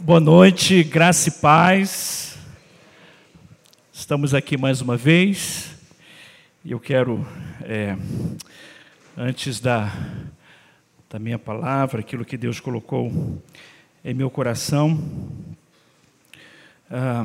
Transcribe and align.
Boa 0.00 0.18
noite, 0.18 0.82
graça 0.82 1.28
e 1.28 1.32
paz. 1.32 2.36
Estamos 3.92 4.34
aqui 4.34 4.56
mais 4.56 4.80
uma 4.80 4.96
vez 4.96 5.70
e 6.64 6.72
eu 6.72 6.80
quero, 6.80 7.24
é, 7.62 7.96
antes 9.16 9.60
da, 9.60 9.90
da 11.08 11.18
minha 11.20 11.38
palavra, 11.38 12.00
aquilo 12.00 12.24
que 12.24 12.36
Deus 12.36 12.58
colocou 12.58 13.40
em 14.04 14.12
meu 14.12 14.28
coração, 14.28 15.00
ah, 16.90 17.24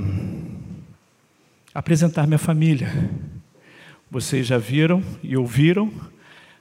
apresentar 1.73 2.27
minha 2.27 2.37
família. 2.37 3.09
Vocês 4.11 4.45
já 4.45 4.59
viram 4.59 5.03
e 5.23 5.35
ouviram 5.35 5.91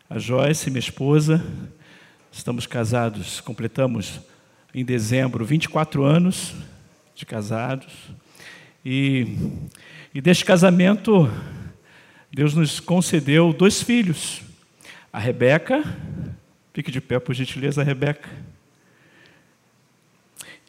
a 0.09 0.19
Joyce, 0.19 0.71
minha 0.71 0.81
esposa, 0.81 1.45
estamos 2.33 2.67
casados, 2.67 3.43
completamos 3.43 4.21
em 4.75 4.85
dezembro 4.85 5.45
24 5.45 6.05
anos 6.05 6.55
de 7.15 7.25
casados. 7.25 7.93
E, 8.85 9.37
e 10.15 10.21
deste 10.21 10.45
casamento, 10.45 11.31
Deus 12.31 12.55
nos 12.55 12.79
concedeu 12.79 13.53
dois 13.53 13.83
filhos. 13.83 14.43
A 15.13 15.19
Rebeca, 15.19 15.83
fique 16.73 16.91
de 16.91 17.01
pé 17.01 17.19
por 17.19 17.35
gentileza, 17.35 17.83
Rebeca. 17.83 18.29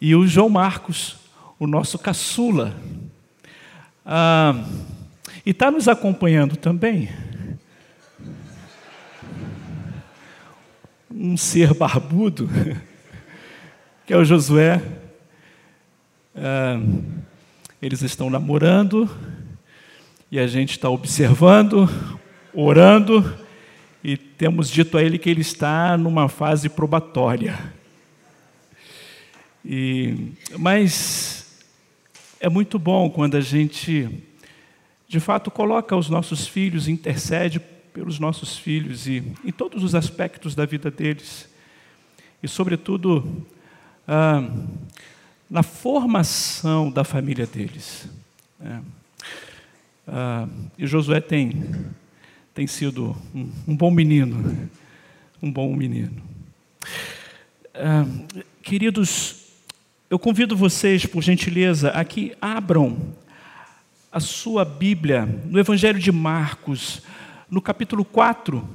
E 0.02 0.16
o 0.16 0.26
João 0.26 0.50
Marcos, 0.50 1.18
o 1.60 1.68
nosso 1.68 2.00
caçula. 2.00 2.76
Ah, 4.06 4.66
e 5.46 5.52
está 5.52 5.70
nos 5.70 5.88
acompanhando 5.88 6.56
também. 6.56 7.10
Um 11.12 11.36
ser 11.36 11.74
barbudo 11.74 12.50
que 14.10 14.14
é 14.14 14.18
o 14.18 14.26
Josué. 14.26 14.82
Ah, 16.36 16.82
eles 17.80 18.02
estão 18.02 18.28
namorando 18.28 19.08
e 20.32 20.40
a 20.40 20.48
gente 20.48 20.72
está 20.72 20.90
observando, 20.90 21.88
orando 22.52 23.38
e 24.04 24.18
temos 24.18 24.68
dito 24.68 24.98
a 24.98 25.04
ele 25.04 25.20
que 25.20 25.30
ele 25.30 25.42
está 25.42 25.96
numa 25.96 26.28
fase 26.28 26.70
probatória. 26.70 27.72
E, 29.64 30.32
mas 30.58 31.62
é 32.40 32.50
muito 32.50 32.80
bom 32.80 33.12
quando 33.12 33.38
a 33.38 33.42
gente, 33.42 34.10
de 35.08 35.20
fato, 35.20 35.52
coloca 35.52 35.96
os 35.96 36.10
nossos 36.10 36.48
filhos, 36.48 36.88
intercede 36.88 37.60
pelos 37.94 38.18
nossos 38.18 38.58
filhos 38.58 39.06
e 39.06 39.24
em 39.46 39.52
todos 39.52 39.84
os 39.84 39.94
aspectos 39.94 40.56
da 40.56 40.66
vida 40.66 40.90
deles. 40.90 41.48
E, 42.42 42.48
sobretudo, 42.48 43.46
ah, 44.12 44.44
na 45.48 45.62
formação 45.62 46.90
da 46.90 47.04
família 47.04 47.46
deles. 47.46 48.10
É. 48.60 48.80
Ah, 50.08 50.48
e 50.76 50.88
Josué 50.88 51.22
tem, 51.22 51.54
tem 52.56 52.66
sido 52.66 53.16
um, 53.36 53.52
um, 53.68 53.76
bom 53.76 53.92
menino, 53.92 54.68
um 55.40 55.52
bom 55.52 55.76
menino. 55.76 56.20
Ah, 57.76 58.04
queridos, 58.64 59.46
eu 60.10 60.18
convido 60.18 60.58
vocês, 60.58 61.06
por 61.06 61.22
gentileza, 61.22 61.92
a 61.92 62.04
que 62.04 62.36
abram 62.42 63.14
a 64.12 64.20
sua 64.20 64.66
Bíblia 64.66 65.28
no 65.46 65.60
Evangelho 65.60 66.00
de 66.00 66.12
Marcos, 66.12 67.04
no 67.48 67.62
capítulo 67.62 68.04
4, 68.04 68.68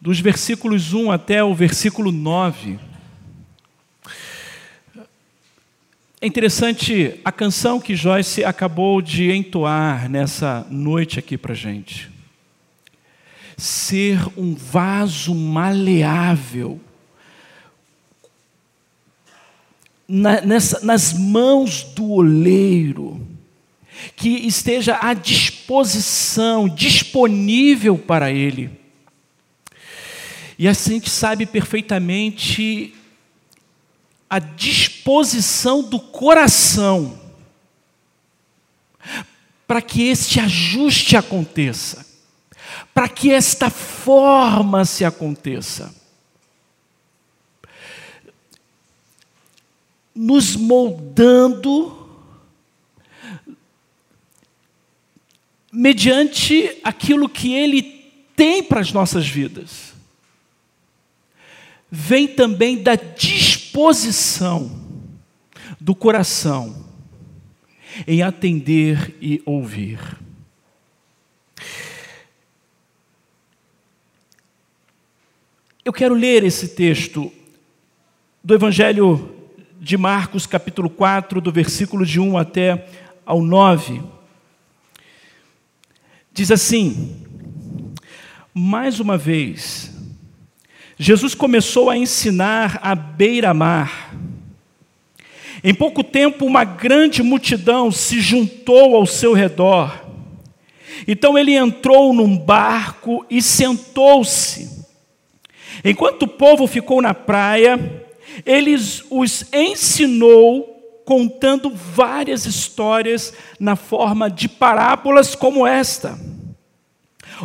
dos 0.00 0.18
versículos 0.18 0.92
1 0.92 1.12
até 1.12 1.44
o 1.44 1.54
versículo 1.54 2.10
9. 2.10 2.95
É 6.18 6.26
interessante 6.26 7.20
a 7.22 7.30
canção 7.30 7.78
que 7.78 7.94
Joyce 7.94 8.42
acabou 8.42 9.02
de 9.02 9.30
entoar 9.30 10.08
nessa 10.08 10.66
noite 10.70 11.18
aqui 11.18 11.36
para 11.36 11.52
gente. 11.52 12.10
Ser 13.54 14.18
um 14.34 14.54
vaso 14.54 15.34
maleável 15.34 16.80
na, 20.08 20.40
nessa, 20.40 20.80
nas 20.80 21.12
mãos 21.12 21.82
do 21.82 22.10
oleiro, 22.10 23.20
que 24.14 24.28
esteja 24.46 24.98
à 25.02 25.12
disposição, 25.12 26.66
disponível 26.66 27.98
para 27.98 28.32
ele. 28.32 28.70
E 30.58 30.66
assim 30.66 30.92
a 30.92 30.94
gente 30.94 31.10
sabe 31.10 31.44
perfeitamente 31.44 32.94
a 34.28 34.38
disposição 34.38 35.82
do 35.82 36.00
coração 36.00 37.20
para 39.66 39.82
que 39.82 40.02
este 40.04 40.38
ajuste 40.38 41.16
aconteça, 41.16 42.06
para 42.94 43.08
que 43.08 43.32
esta 43.32 43.68
forma 43.68 44.84
se 44.84 45.04
aconteça. 45.04 45.94
Nos 50.14 50.56
moldando 50.56 52.06
mediante 55.70 56.80
aquilo 56.82 57.28
que 57.28 57.52
Ele 57.52 57.82
tem 58.34 58.62
para 58.62 58.80
as 58.80 58.92
nossas 58.92 59.28
vidas. 59.28 59.95
Vem 61.98 62.28
também 62.28 62.82
da 62.82 62.94
disposição 62.94 64.70
do 65.80 65.94
coração 65.94 66.84
em 68.06 68.22
atender 68.22 69.16
e 69.18 69.42
ouvir. 69.46 69.98
Eu 75.82 75.90
quero 75.90 76.14
ler 76.14 76.44
esse 76.44 76.68
texto 76.68 77.32
do 78.44 78.54
Evangelho 78.54 79.34
de 79.80 79.96
Marcos, 79.96 80.46
capítulo 80.46 80.90
4, 80.90 81.40
do 81.40 81.50
versículo 81.50 82.04
de 82.04 82.20
1 82.20 82.36
até 82.36 82.86
ao 83.24 83.40
9. 83.40 84.02
Diz 86.30 86.50
assim: 86.50 87.24
Mais 88.52 89.00
uma 89.00 89.16
vez, 89.16 89.95
Jesus 90.98 91.34
começou 91.34 91.90
a 91.90 91.96
ensinar 91.96 92.78
à 92.82 92.94
beira-mar. 92.94 94.14
Em 95.62 95.74
pouco 95.74 96.02
tempo, 96.02 96.46
uma 96.46 96.64
grande 96.64 97.22
multidão 97.22 97.90
se 97.90 98.20
juntou 98.20 98.96
ao 98.96 99.04
seu 99.04 99.32
redor. 99.32 100.06
Então 101.06 101.36
ele 101.36 101.54
entrou 101.54 102.12
num 102.12 102.36
barco 102.36 103.26
e 103.28 103.42
sentou-se. 103.42 104.86
Enquanto 105.84 106.22
o 106.22 106.28
povo 106.28 106.66
ficou 106.66 107.02
na 107.02 107.12
praia, 107.12 108.04
ele 108.44 108.74
os 109.10 109.44
ensinou 109.52 110.72
contando 111.04 111.70
várias 111.70 112.46
histórias 112.46 113.32
na 113.60 113.76
forma 113.76 114.30
de 114.30 114.48
parábolas 114.48 115.34
como 115.34 115.66
esta. 115.66 116.18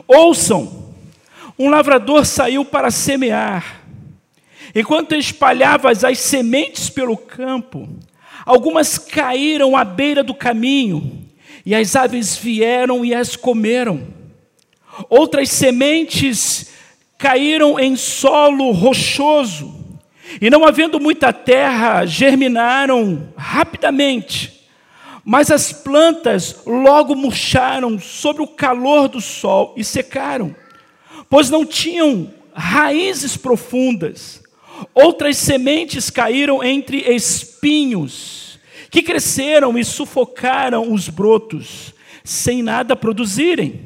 Ouçam, 0.07 0.80
um 1.57 1.69
lavrador 1.69 2.25
saiu 2.25 2.63
para 2.65 2.91
semear. 2.91 3.81
Enquanto 4.73 5.15
espalhava 5.15 5.91
as 5.91 6.19
sementes 6.19 6.89
pelo 6.89 7.17
campo, 7.17 7.89
algumas 8.45 8.97
caíram 8.97 9.75
à 9.75 9.83
beira 9.83 10.23
do 10.23 10.33
caminho, 10.33 11.27
e 11.65 11.75
as 11.75 11.95
aves 11.95 12.35
vieram 12.37 13.03
e 13.03 13.13
as 13.13 13.35
comeram. 13.35 14.07
Outras 15.09 15.49
sementes 15.49 16.71
caíram 17.17 17.79
em 17.79 17.95
solo 17.95 18.71
rochoso, 18.71 19.79
e 20.39 20.49
não 20.49 20.65
havendo 20.65 20.99
muita 20.99 21.33
terra, 21.33 22.05
germinaram 22.05 23.33
rapidamente. 23.35 24.61
Mas 25.23 25.51
as 25.51 25.71
plantas 25.71 26.63
logo 26.65 27.13
murcharam 27.13 27.99
sob 27.99 28.41
o 28.41 28.47
calor 28.47 29.07
do 29.07 29.21
sol 29.21 29.73
e 29.77 29.83
secaram 29.83 30.55
pois 31.31 31.49
não 31.49 31.65
tinham 31.65 32.29
raízes 32.53 33.37
profundas. 33.37 34.43
Outras 34.93 35.37
sementes 35.37 36.09
caíram 36.09 36.61
entre 36.61 36.97
espinhos, 36.97 38.59
que 38.89 39.01
cresceram 39.01 39.77
e 39.77 39.85
sufocaram 39.85 40.91
os 40.91 41.07
brotos, 41.07 41.93
sem 42.21 42.61
nada 42.61 42.97
produzirem. 42.97 43.79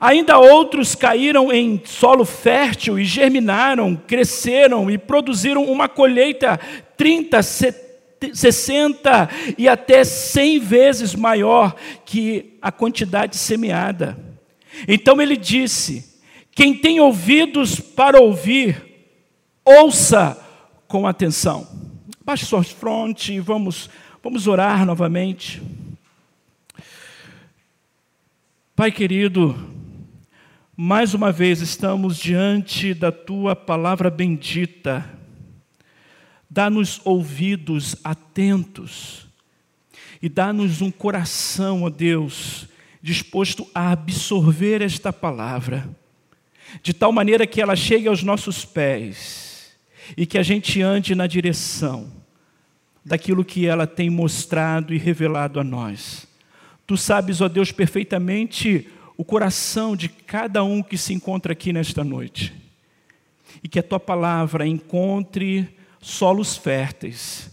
Ainda 0.00 0.38
outros 0.38 0.96
caíram 0.96 1.52
em 1.52 1.80
solo 1.84 2.24
fértil 2.24 2.98
e 2.98 3.04
germinaram, 3.04 3.94
cresceram 3.94 4.90
e 4.90 4.98
produziram 4.98 5.64
uma 5.64 5.88
colheita 5.88 6.58
30, 6.96 7.42
60 7.42 9.30
e 9.56 9.68
até 9.68 10.02
100 10.02 10.58
vezes 10.58 11.14
maior 11.14 11.76
que 12.04 12.56
a 12.60 12.72
quantidade 12.72 13.36
semeada. 13.36 14.18
Então 14.88 15.20
ele 15.20 15.36
disse: 15.36 16.09
quem 16.60 16.76
tem 16.76 17.00
ouvidos 17.00 17.80
para 17.80 18.20
ouvir, 18.20 18.84
ouça 19.64 20.36
com 20.86 21.06
atenção. 21.06 21.66
Baixe 22.22 22.44
sua 22.44 22.62
fronte 22.62 23.32
e 23.32 23.40
vamos, 23.40 23.88
vamos 24.22 24.46
orar 24.46 24.84
novamente. 24.84 25.62
Pai 28.76 28.92
querido, 28.92 29.56
mais 30.76 31.14
uma 31.14 31.32
vez 31.32 31.62
estamos 31.62 32.18
diante 32.18 32.92
da 32.92 33.10
tua 33.10 33.56
palavra 33.56 34.10
bendita. 34.10 35.08
Dá-nos 36.50 37.00
ouvidos 37.06 37.96
atentos 38.04 39.26
e 40.20 40.28
dá-nos 40.28 40.82
um 40.82 40.90
coração, 40.90 41.84
ó 41.84 41.88
Deus, 41.88 42.68
disposto 43.00 43.66
a 43.74 43.92
absorver 43.92 44.82
esta 44.82 45.10
palavra, 45.10 45.88
de 46.82 46.92
tal 46.92 47.12
maneira 47.12 47.46
que 47.46 47.60
ela 47.60 47.76
chegue 47.76 48.08
aos 48.08 48.22
nossos 48.22 48.64
pés 48.64 49.76
e 50.16 50.26
que 50.26 50.38
a 50.38 50.42
gente 50.42 50.80
ande 50.82 51.14
na 51.14 51.26
direção 51.26 52.10
daquilo 53.04 53.44
que 53.44 53.66
ela 53.66 53.86
tem 53.86 54.10
mostrado 54.10 54.94
e 54.94 54.98
revelado 54.98 55.58
a 55.58 55.64
nós. 55.64 56.26
Tu 56.86 56.96
sabes, 56.96 57.40
ó 57.40 57.48
Deus, 57.48 57.72
perfeitamente 57.72 58.88
o 59.16 59.24
coração 59.24 59.94
de 59.94 60.08
cada 60.08 60.64
um 60.64 60.82
que 60.82 60.96
se 60.96 61.12
encontra 61.12 61.52
aqui 61.52 61.72
nesta 61.72 62.02
noite. 62.02 62.54
E 63.62 63.68
que 63.68 63.78
a 63.78 63.82
tua 63.82 64.00
palavra 64.00 64.66
encontre 64.66 65.68
solos 66.00 66.56
férteis. 66.56 67.50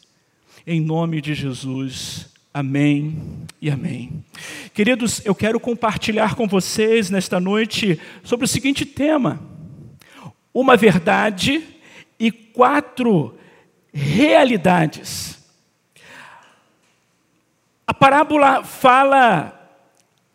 Em 0.65 0.79
nome 0.79 1.21
de 1.21 1.33
Jesus. 1.33 2.36
Amém 2.57 3.45
e 3.61 3.69
amém. 3.69 4.25
Queridos, 4.73 5.23
eu 5.23 5.35
quero 5.35 5.59
compartilhar 5.59 6.33
com 6.33 6.47
vocês 6.47 7.11
nesta 7.11 7.39
noite 7.39 8.01
sobre 8.23 8.45
o 8.45 8.47
seguinte 8.47 8.83
tema: 8.83 9.39
uma 10.51 10.75
verdade 10.75 11.63
e 12.19 12.31
quatro 12.31 13.37
realidades. 13.93 15.37
A 17.85 17.93
parábola 17.93 18.63
fala 18.63 19.77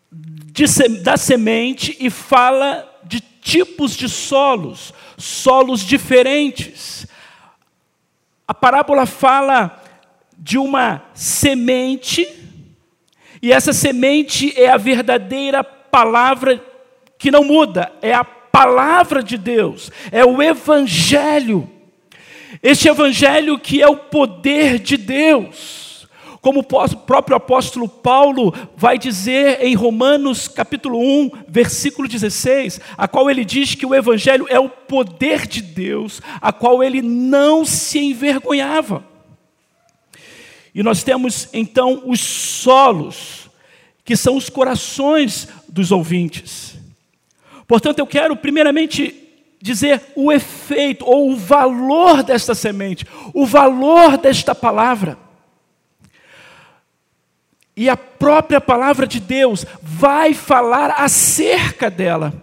de, 0.09 0.65
da 1.01 1.17
semente 1.17 1.97
e 1.99 2.09
fala 2.09 2.89
de 3.03 3.19
tipos 3.19 3.97
de 3.97 4.07
solos, 4.07 4.93
solos 5.17 5.81
diferentes. 5.81 7.05
A 8.47 8.53
parábola 8.53 9.05
fala 9.05 9.82
de 10.37 10.57
uma 10.57 11.03
semente, 11.13 12.27
e 13.41 13.51
essa 13.51 13.73
semente 13.73 14.53
é 14.59 14.69
a 14.69 14.77
verdadeira 14.77 15.63
palavra 15.63 16.63
que 17.17 17.31
não 17.31 17.43
muda, 17.43 17.91
é 18.01 18.13
a 18.13 18.23
palavra 18.23 19.23
de 19.23 19.37
Deus, 19.37 19.91
é 20.11 20.23
o 20.25 20.41
Evangelho. 20.41 21.69
Este 22.61 22.87
Evangelho 22.87 23.57
que 23.57 23.81
é 23.81 23.87
o 23.87 23.97
poder 23.97 24.79
de 24.79 24.95
Deus. 24.95 25.83
Como 26.43 26.59
o 26.59 26.63
próprio 26.63 27.37
apóstolo 27.37 27.87
Paulo 27.87 28.53
vai 28.75 28.97
dizer 28.97 29.59
em 29.61 29.75
Romanos 29.75 30.49
capítulo 30.49 30.99
1, 30.99 31.31
versículo 31.47 32.05
16, 32.05 32.81
a 32.97 33.07
qual 33.07 33.29
ele 33.29 33.45
diz 33.45 33.75
que 33.75 33.85
o 33.85 33.95
evangelho 33.95 34.45
é 34.49 34.59
o 34.59 34.67
poder 34.67 35.47
de 35.47 35.61
Deus, 35.61 36.21
a 36.41 36.51
qual 36.51 36.83
ele 36.83 37.01
não 37.01 37.63
se 37.63 37.97
envergonhava. 37.97 39.12
E 40.73 40.81
nós 40.81 41.03
temos 41.03 41.47
então 41.53 42.01
os 42.05 42.19
solos, 42.19 43.49
que 44.03 44.15
são 44.17 44.35
os 44.35 44.49
corações 44.49 45.47
dos 45.67 45.91
ouvintes. 45.91 46.75
Portanto, 47.67 47.99
eu 47.99 48.07
quero 48.07 48.35
primeiramente 48.35 49.23
dizer 49.61 50.01
o 50.15 50.31
efeito 50.31 51.05
ou 51.05 51.31
o 51.31 51.37
valor 51.37 52.21
desta 52.21 52.53
semente, 52.53 53.05
o 53.33 53.45
valor 53.45 54.17
desta 54.17 54.53
palavra. 54.53 55.17
E 57.75 57.89
a 57.89 57.95
própria 57.95 58.59
palavra 58.59 59.07
de 59.07 59.19
Deus 59.19 59.65
vai 59.81 60.33
falar 60.33 60.91
acerca 60.97 61.89
dela, 61.89 62.33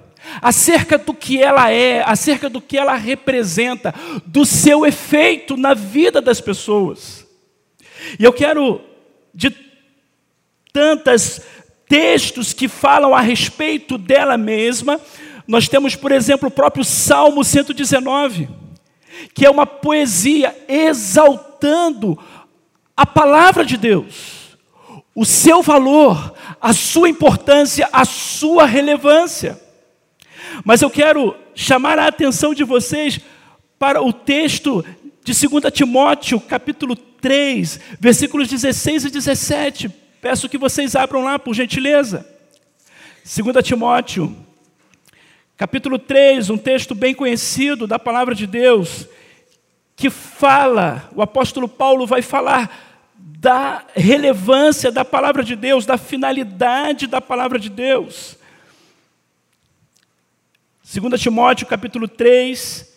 acerca 0.40 0.96
do 0.96 1.12
que 1.12 1.42
ela 1.42 1.70
é, 1.70 2.02
acerca 2.04 2.48
do 2.48 2.60
que 2.60 2.78
ela 2.78 2.94
representa, 2.94 3.94
do 4.26 4.46
seu 4.46 4.86
efeito 4.86 5.56
na 5.56 5.74
vida 5.74 6.20
das 6.22 6.40
pessoas. 6.40 7.19
E 8.18 8.24
eu 8.24 8.32
quero, 8.32 8.80
de 9.34 9.54
tantos 10.72 11.40
textos 11.88 12.52
que 12.52 12.68
falam 12.68 13.14
a 13.14 13.20
respeito 13.20 13.98
dela 13.98 14.36
mesma, 14.36 15.00
nós 15.46 15.68
temos, 15.68 15.96
por 15.96 16.12
exemplo, 16.12 16.48
o 16.48 16.52
próprio 16.52 16.84
Salmo 16.84 17.42
119, 17.42 18.48
que 19.34 19.44
é 19.44 19.50
uma 19.50 19.66
poesia 19.66 20.56
exaltando 20.68 22.18
a 22.96 23.04
palavra 23.04 23.64
de 23.64 23.76
Deus 23.76 24.40
o 25.14 25.24
seu 25.24 25.62
valor, 25.62 26.34
a 26.60 26.72
sua 26.72 27.08
importância, 27.08 27.88
a 27.92 28.04
sua 28.04 28.64
relevância. 28.64 29.60
Mas 30.64 30.82
eu 30.82 30.90
quero 30.90 31.36
chamar 31.54 31.98
a 31.98 32.06
atenção 32.06 32.54
de 32.54 32.64
vocês 32.64 33.20
para 33.78 34.02
o 34.02 34.12
texto 34.12 34.84
de 35.22 35.32
2 35.32 35.72
Timóteo, 35.72 36.40
capítulo 36.40 36.96
3, 36.96 37.80
versículos 37.98 38.48
16 38.48 39.04
e 39.04 39.10
17. 39.10 39.88
Peço 40.20 40.48
que 40.48 40.58
vocês 40.58 40.96
abram 40.96 41.22
lá, 41.22 41.38
por 41.38 41.54
gentileza. 41.54 42.26
2 43.24 43.64
Timóteo, 43.64 44.34
capítulo 45.56 45.98
3, 45.98 46.50
um 46.50 46.56
texto 46.56 46.94
bem 46.94 47.14
conhecido 47.14 47.86
da 47.86 47.98
palavra 47.98 48.34
de 48.34 48.46
Deus, 48.46 49.06
que 49.94 50.08
fala, 50.08 51.10
o 51.14 51.20
apóstolo 51.20 51.68
Paulo 51.68 52.06
vai 52.06 52.22
falar 52.22 52.88
da 53.14 53.84
relevância 53.94 54.90
da 54.90 55.04
palavra 55.04 55.44
de 55.44 55.54
Deus, 55.54 55.84
da 55.84 55.98
finalidade 55.98 57.06
da 57.06 57.20
palavra 57.20 57.58
de 57.58 57.68
Deus. 57.68 58.36
2 60.92 61.20
Timóteo 61.20 61.66
capítulo 61.66 62.08
3, 62.08 62.90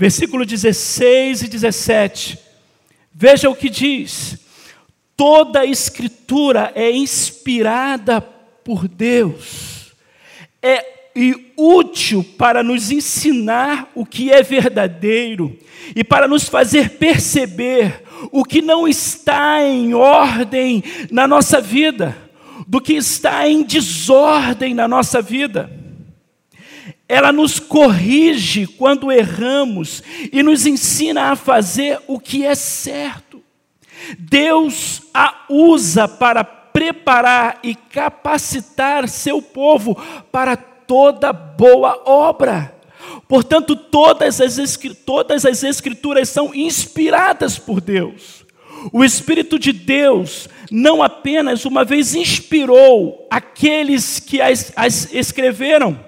versículo 0.00 0.46
16 0.46 1.42
e 1.42 1.48
17. 1.48 2.38
Veja 3.12 3.50
o 3.50 3.54
que 3.54 3.68
diz: 3.68 4.38
toda 5.14 5.60
a 5.60 5.66
escritura 5.66 6.72
é 6.74 6.90
inspirada 6.90 8.18
por 8.18 8.88
Deus, 8.88 9.92
é 10.62 11.00
e 11.14 11.52
útil 11.54 12.24
para 12.38 12.62
nos 12.62 12.90
ensinar 12.90 13.90
o 13.94 14.06
que 14.06 14.32
é 14.32 14.42
verdadeiro 14.42 15.58
e 15.94 16.02
para 16.02 16.26
nos 16.26 16.48
fazer 16.48 16.90
perceber 16.90 18.02
o 18.30 18.42
que 18.42 18.62
não 18.62 18.88
está 18.88 19.62
em 19.62 19.92
ordem 19.92 20.82
na 21.10 21.26
nossa 21.26 21.60
vida, 21.60 22.16
do 22.66 22.80
que 22.80 22.94
está 22.94 23.46
em 23.46 23.64
desordem 23.64 24.72
na 24.72 24.88
nossa 24.88 25.20
vida. 25.20 25.79
Ela 27.10 27.32
nos 27.32 27.58
corrige 27.58 28.68
quando 28.68 29.10
erramos 29.10 30.00
e 30.32 30.44
nos 30.44 30.64
ensina 30.64 31.32
a 31.32 31.36
fazer 31.36 31.98
o 32.06 32.20
que 32.20 32.46
é 32.46 32.54
certo. 32.54 33.42
Deus 34.16 35.02
a 35.12 35.44
usa 35.48 36.06
para 36.06 36.44
preparar 36.44 37.58
e 37.64 37.74
capacitar 37.74 39.08
seu 39.08 39.42
povo 39.42 40.00
para 40.30 40.56
toda 40.56 41.32
boa 41.32 42.00
obra. 42.06 42.76
Portanto, 43.26 43.74
todas 43.74 44.40
as, 44.40 44.78
todas 45.04 45.44
as 45.44 45.64
Escrituras 45.64 46.28
são 46.28 46.54
inspiradas 46.54 47.58
por 47.58 47.80
Deus. 47.80 48.44
O 48.92 49.02
Espírito 49.02 49.58
de 49.58 49.72
Deus 49.72 50.48
não 50.70 51.02
apenas 51.02 51.64
uma 51.64 51.84
vez 51.84 52.14
inspirou 52.14 53.26
aqueles 53.28 54.20
que 54.20 54.40
as, 54.40 54.72
as 54.76 55.12
escreveram, 55.12 55.98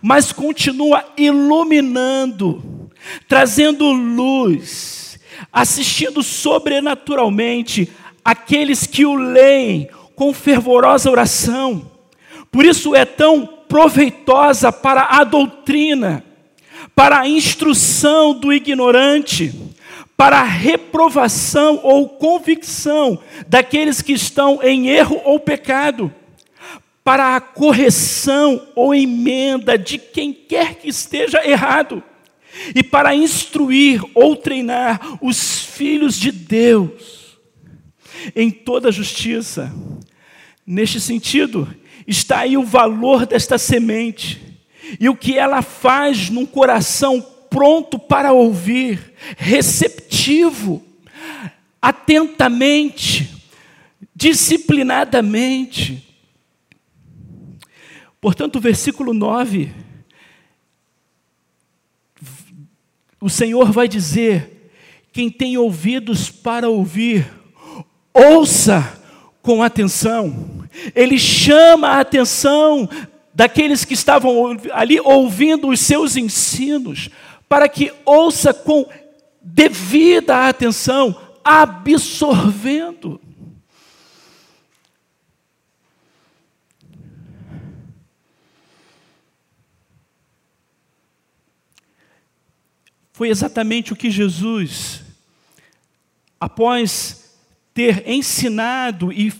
mas 0.00 0.32
continua 0.32 1.04
iluminando, 1.16 2.90
trazendo 3.28 3.90
luz, 3.90 5.18
assistindo 5.52 6.22
sobrenaturalmente 6.22 7.90
aqueles 8.24 8.86
que 8.86 9.04
o 9.04 9.14
leem 9.14 9.88
com 10.14 10.32
fervorosa 10.32 11.10
oração. 11.10 11.90
Por 12.50 12.64
isso 12.64 12.94
é 12.94 13.04
tão 13.04 13.46
proveitosa 13.68 14.70
para 14.70 15.08
a 15.10 15.24
doutrina 15.24 16.24
para 16.94 17.20
a 17.20 17.28
instrução 17.28 18.34
do 18.34 18.52
ignorante, 18.52 19.52
para 20.16 20.40
a 20.40 20.44
reprovação 20.44 21.80
ou 21.82 22.08
convicção 22.08 23.18
daqueles 23.48 24.02
que 24.02 24.12
estão 24.12 24.60
em 24.62 24.88
erro 24.88 25.20
ou 25.24 25.40
pecado, 25.40 26.12
para 27.04 27.36
a 27.36 27.40
correção 27.40 28.68
ou 28.74 28.94
emenda 28.94 29.76
de 29.76 29.98
quem 29.98 30.32
quer 30.32 30.76
que 30.76 30.88
esteja 30.88 31.46
errado, 31.46 32.02
e 32.74 32.82
para 32.82 33.14
instruir 33.14 34.02
ou 34.14 34.36
treinar 34.36 35.18
os 35.20 35.64
filhos 35.64 36.18
de 36.18 36.30
Deus 36.30 37.38
em 38.36 38.50
toda 38.50 38.92
justiça. 38.92 39.72
Neste 40.66 41.00
sentido, 41.00 41.74
está 42.06 42.40
aí 42.40 42.56
o 42.56 42.64
valor 42.64 43.26
desta 43.26 43.58
semente 43.58 44.40
e 45.00 45.08
o 45.08 45.16
que 45.16 45.36
ela 45.36 45.62
faz 45.62 46.28
num 46.28 46.46
coração 46.46 47.24
pronto 47.50 47.98
para 47.98 48.32
ouvir, 48.32 49.12
receptivo. 49.36 50.82
atentamente, 51.80 53.28
disciplinadamente. 54.14 56.11
Portanto, 58.22 58.54
o 58.54 58.60
versículo 58.60 59.12
9, 59.12 59.72
o 63.20 63.28
Senhor 63.28 63.72
vai 63.72 63.88
dizer: 63.88 64.70
quem 65.12 65.28
tem 65.28 65.58
ouvidos 65.58 66.30
para 66.30 66.70
ouvir, 66.70 67.28
ouça 68.14 68.96
com 69.42 69.60
atenção. 69.60 70.64
Ele 70.94 71.18
chama 71.18 71.88
a 71.88 72.00
atenção 72.00 72.88
daqueles 73.34 73.84
que 73.84 73.94
estavam 73.94 74.56
ali 74.72 75.00
ouvindo 75.00 75.66
os 75.66 75.80
seus 75.80 76.16
ensinos, 76.16 77.10
para 77.48 77.68
que 77.68 77.92
ouça 78.04 78.54
com 78.54 78.88
devida 79.42 80.48
atenção, 80.48 81.20
absorvendo. 81.44 83.20
Foi 93.22 93.30
exatamente 93.30 93.92
o 93.92 93.96
que 93.96 94.10
Jesus, 94.10 95.00
após 96.40 97.36
ter 97.72 98.02
ensinado 98.10 99.12
e 99.12 99.32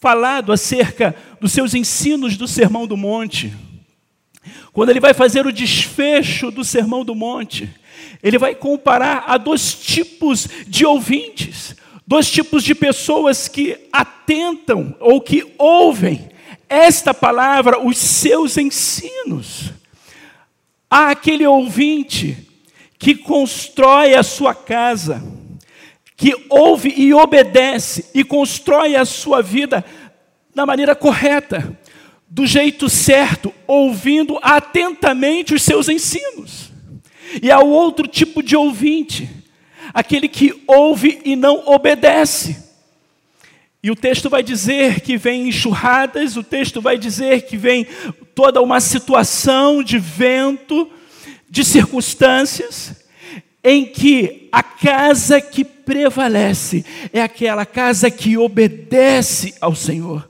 falado 0.00 0.52
acerca 0.52 1.14
dos 1.38 1.52
seus 1.52 1.74
ensinos 1.74 2.38
do 2.38 2.48
Sermão 2.48 2.86
do 2.86 2.96
Monte, 2.96 3.54
quando 4.72 4.88
ele 4.88 5.00
vai 5.00 5.12
fazer 5.12 5.46
o 5.46 5.52
desfecho 5.52 6.50
do 6.50 6.64
Sermão 6.64 7.04
do 7.04 7.14
Monte, 7.14 7.68
ele 8.22 8.38
vai 8.38 8.54
comparar 8.54 9.24
a 9.26 9.36
dois 9.36 9.74
tipos 9.74 10.48
de 10.66 10.86
ouvintes, 10.86 11.76
dois 12.06 12.30
tipos 12.30 12.64
de 12.64 12.74
pessoas 12.74 13.48
que 13.48 13.86
atentam 13.92 14.96
ou 14.98 15.20
que 15.20 15.46
ouvem 15.58 16.30
esta 16.70 17.12
palavra, 17.12 17.86
os 17.86 17.98
seus 17.98 18.56
ensinos. 18.56 19.74
Há 20.88 21.10
aquele 21.10 21.46
ouvinte 21.46 22.46
que 22.98 23.14
constrói 23.14 24.14
a 24.14 24.22
sua 24.22 24.54
casa, 24.54 25.22
que 26.16 26.34
ouve 26.48 26.92
e 26.96 27.12
obedece 27.12 28.06
e 28.14 28.24
constrói 28.24 28.96
a 28.96 29.04
sua 29.04 29.42
vida 29.42 29.84
da 30.54 30.64
maneira 30.64 30.94
correta, 30.94 31.78
do 32.28 32.46
jeito 32.46 32.88
certo, 32.88 33.52
ouvindo 33.66 34.38
atentamente 34.42 35.54
os 35.54 35.62
seus 35.62 35.88
ensinos. 35.88 36.72
E 37.42 37.50
há 37.50 37.60
outro 37.60 38.06
tipo 38.06 38.42
de 38.42 38.56
ouvinte, 38.56 39.28
aquele 39.92 40.28
que 40.28 40.62
ouve 40.66 41.20
e 41.24 41.36
não 41.36 41.62
obedece. 41.66 42.64
E 43.82 43.90
o 43.90 43.94
texto 43.94 44.30
vai 44.30 44.42
dizer 44.42 45.00
que 45.00 45.16
vem 45.16 45.48
enxurradas, 45.48 46.36
o 46.36 46.42
texto 46.42 46.80
vai 46.80 46.98
dizer 46.98 47.42
que 47.42 47.56
vem 47.56 47.86
toda 48.34 48.60
uma 48.60 48.80
situação 48.80 49.82
de 49.82 49.98
vento, 49.98 50.90
de 51.48 51.64
circunstâncias, 51.64 53.04
em 53.62 53.84
que 53.84 54.48
a 54.52 54.62
casa 54.62 55.40
que 55.40 55.64
prevalece 55.64 56.84
é 57.12 57.20
aquela 57.20 57.66
casa 57.66 58.10
que 58.10 58.36
obedece 58.36 59.54
ao 59.60 59.74
Senhor. 59.74 60.28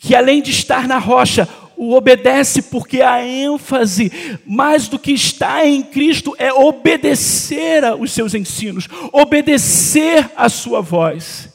Que 0.00 0.14
além 0.14 0.40
de 0.40 0.50
estar 0.50 0.86
na 0.86 0.98
rocha, 0.98 1.48
o 1.76 1.94
obedece 1.94 2.62
porque 2.62 3.00
a 3.00 3.24
ênfase, 3.24 4.12
mais 4.44 4.88
do 4.88 4.98
que 4.98 5.12
estar 5.12 5.64
em 5.64 5.82
Cristo, 5.82 6.34
é 6.38 6.52
obedecer 6.52 7.84
aos 7.84 8.12
seus 8.12 8.34
ensinos, 8.34 8.88
obedecer 9.12 10.30
à 10.36 10.48
sua 10.48 10.80
voz. 10.80 11.48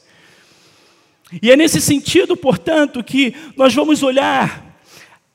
E 1.42 1.50
é 1.50 1.56
nesse 1.56 1.80
sentido, 1.80 2.36
portanto, 2.36 3.02
que 3.02 3.34
nós 3.56 3.74
vamos 3.74 4.02
olhar 4.02 4.73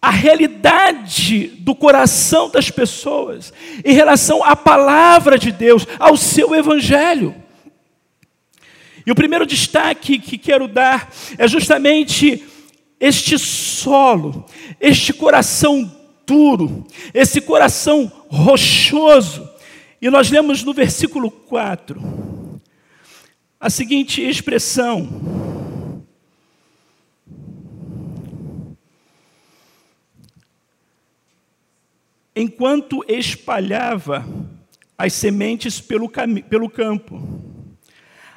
a 0.02 0.10
realidade 0.10 1.48
do 1.60 1.76
coração 1.76 2.50
das 2.50 2.72
pessoas 2.72 3.54
em 3.84 3.94
relação 3.94 4.44
à 4.44 4.56
palavra 4.56 5.38
de 5.38 5.52
Deus, 5.52 5.86
ao 6.00 6.16
seu 6.16 6.56
evangelho. 6.56 7.36
E 9.06 9.12
o 9.12 9.16
primeiro 9.16 9.46
destaque 9.46 10.20
que 10.20 10.38
quero 10.38 10.68
dar 10.68 11.12
é 11.38 11.48
justamente 11.48 12.44
este 13.00 13.38
solo, 13.38 14.46
este 14.80 15.12
coração 15.14 15.92
duro, 16.26 16.86
esse 17.14 17.42
coração 17.42 18.12
rochoso. 18.30 19.50
E 20.02 20.10
nós 20.10 20.30
lemos 20.30 20.64
no 20.64 20.74
versículo 20.74 21.30
4 21.30 22.60
a 23.60 23.70
seguinte 23.70 24.22
expressão: 24.22 25.39
enquanto 32.40 33.04
espalhava 33.06 34.26
as 34.98 35.12
sementes 35.12 35.82
pelo, 35.82 36.10
pelo 36.50 36.70
campo. 36.70 37.22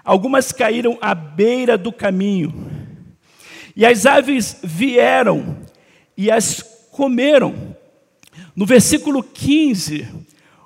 Algumas 0.05 0.51
caíram 0.51 0.99
à 1.01 1.15
beira 1.15 1.79
do 1.79 1.93
caminho, 1.93 2.69
e 3.77 3.87
as 3.87 4.05
aves 4.05 4.59
vieram 4.63 5.59
e 6.17 6.31
as 6.31 6.63
comeram. 6.91 7.77
No 8.57 8.67
versículo 8.67 9.23
15, 9.23 10.09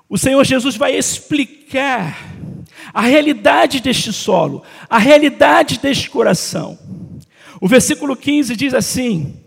o 0.09 0.17
Senhor 0.17 0.43
Jesus 0.43 0.75
vai 0.75 0.95
explicar 0.95 2.17
a 2.91 3.01
realidade 3.01 3.79
deste 3.79 4.11
solo, 4.11 4.63
a 4.89 4.97
realidade 4.97 5.77
deste 5.79 6.09
coração. 6.09 6.77
O 7.61 7.67
versículo 7.67 8.15
15 8.15 8.55
diz 8.55 8.73
assim: 8.73 9.46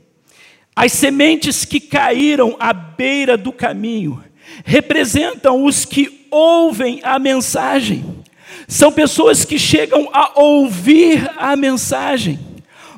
as 0.82 0.92
sementes 0.92 1.66
que 1.66 1.78
caíram 1.78 2.56
à 2.58 2.72
beira 2.72 3.36
do 3.36 3.52
caminho 3.52 4.24
representam 4.64 5.62
os 5.66 5.84
que 5.84 6.26
ouvem 6.30 7.00
a 7.02 7.18
mensagem. 7.18 8.24
São 8.66 8.90
pessoas 8.90 9.44
que 9.44 9.58
chegam 9.58 10.08
a 10.10 10.40
ouvir 10.40 11.30
a 11.36 11.54
mensagem, 11.54 12.38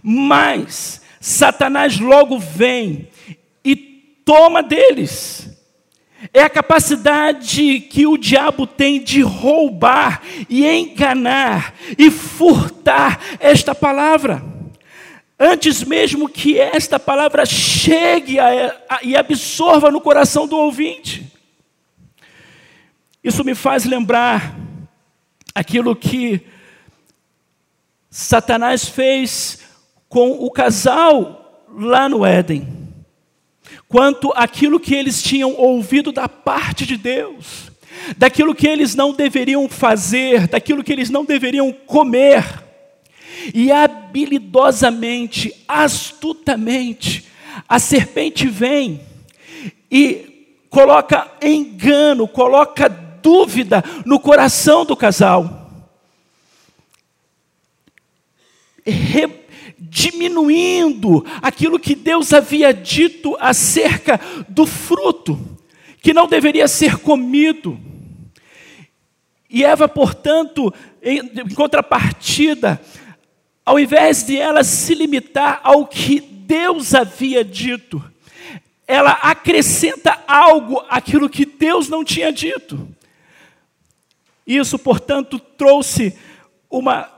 mas 0.01 1.03
Satanás 1.21 1.99
logo 1.99 2.39
vem 2.39 3.09
e 3.65 3.75
toma 4.25 4.63
deles. 4.63 5.51
É 6.33 6.45
a 6.45 6.51
capacidade 6.51 7.81
que 7.81 8.07
o 8.07 8.17
diabo 8.17 8.65
tem 8.65 9.03
de 9.03 9.23
roubar 9.23 10.23
e 10.49 10.65
enganar 10.65 11.75
e 11.99 12.13
furtar 12.13 13.19
esta 13.41 13.75
palavra 13.75 14.52
antes 15.39 15.83
mesmo 15.83 16.29
que 16.29 16.59
esta 16.59 16.99
palavra 16.99 17.45
chegue 17.45 18.39
a, 18.39 18.77
a, 18.89 19.01
e 19.03 19.17
absorva 19.17 19.91
no 19.91 20.01
coração 20.01 20.47
do 20.47 20.57
ouvinte. 20.57 21.33
Isso 23.23 23.45
me 23.45 23.55
faz 23.55 23.85
lembrar 23.85 24.57
aquilo 25.55 25.95
que 25.95 26.41
Satanás 28.11 28.89
fez 28.89 29.63
com 30.09 30.33
o 30.33 30.51
casal 30.51 31.67
lá 31.75 32.09
no 32.09 32.25
Éden. 32.27 32.67
Quanto 33.89 34.33
aquilo 34.35 34.81
que 34.81 34.95
eles 34.95 35.23
tinham 35.23 35.55
ouvido 35.55 36.13
da 36.13 36.29
parte 36.29 36.87
de 36.87 36.97
Deus, 36.97 37.71
daquilo 38.17 38.55
que 38.55 38.67
eles 38.67 38.95
não 38.95 39.13
deveriam 39.13 39.69
fazer, 39.69 40.49
daquilo 40.49 40.83
que 40.83 40.93
eles 40.93 41.11
não 41.11 41.25
deveriam 41.25 41.73
comer 41.73 42.62
e 43.55 43.73
habilidosamente, 43.73 45.55
astutamente, 45.67 47.27
a 47.69 47.79
serpente 47.79 48.47
vem 48.49 49.01
e 49.91 50.57
coloca 50.71 51.31
engano, 51.43 52.27
coloca 52.27 52.89
dúvida 52.89 53.85
no 54.05 54.19
coração 54.19 54.85
do 54.85 54.97
casal. 54.97 55.61
Re, 58.85 59.29
diminuindo 59.79 61.25
aquilo 61.43 61.79
que 61.79 61.95
Deus 61.95 62.33
havia 62.33 62.73
dito 62.73 63.37
acerca 63.39 64.19
do 64.49 64.67
fruto, 64.67 65.39
que 66.01 66.15
não 66.15 66.27
deveria 66.27 66.67
ser 66.67 66.97
comido. 66.97 67.79
E 69.49 69.65
Eva, 69.65 69.87
portanto, 69.87 70.73
em, 71.03 71.19
em 71.19 71.55
contrapartida, 71.55 72.81
ao 73.65 73.79
invés 73.79 74.25
de 74.25 74.37
ela 74.37 74.65
se 74.65 74.95
limitar 74.95 75.61
ao 75.63 75.87
que 75.87 76.21
Deus 76.21 76.95
havia 76.95 77.45
dito, 77.45 78.03
ela 78.87 79.13
acrescenta 79.13 80.23
algo 80.27 80.85
àquilo 80.89 81.31
que 81.31 81.47
Deus 81.47 81.89
não 81.89 82.05
tinha 82.05 82.33
dito. 82.33 82.89
Isso, 84.47 84.79
portanto, 84.79 85.39
trouxe 85.39 86.19
uma 86.69 87.09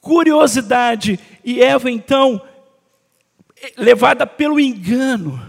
curiosidade, 0.00 1.18
e 1.44 1.62
Eva, 1.62 1.90
então, 1.90 2.40
levada 3.76 4.26
pelo 4.26 4.58
engano, 4.58 5.40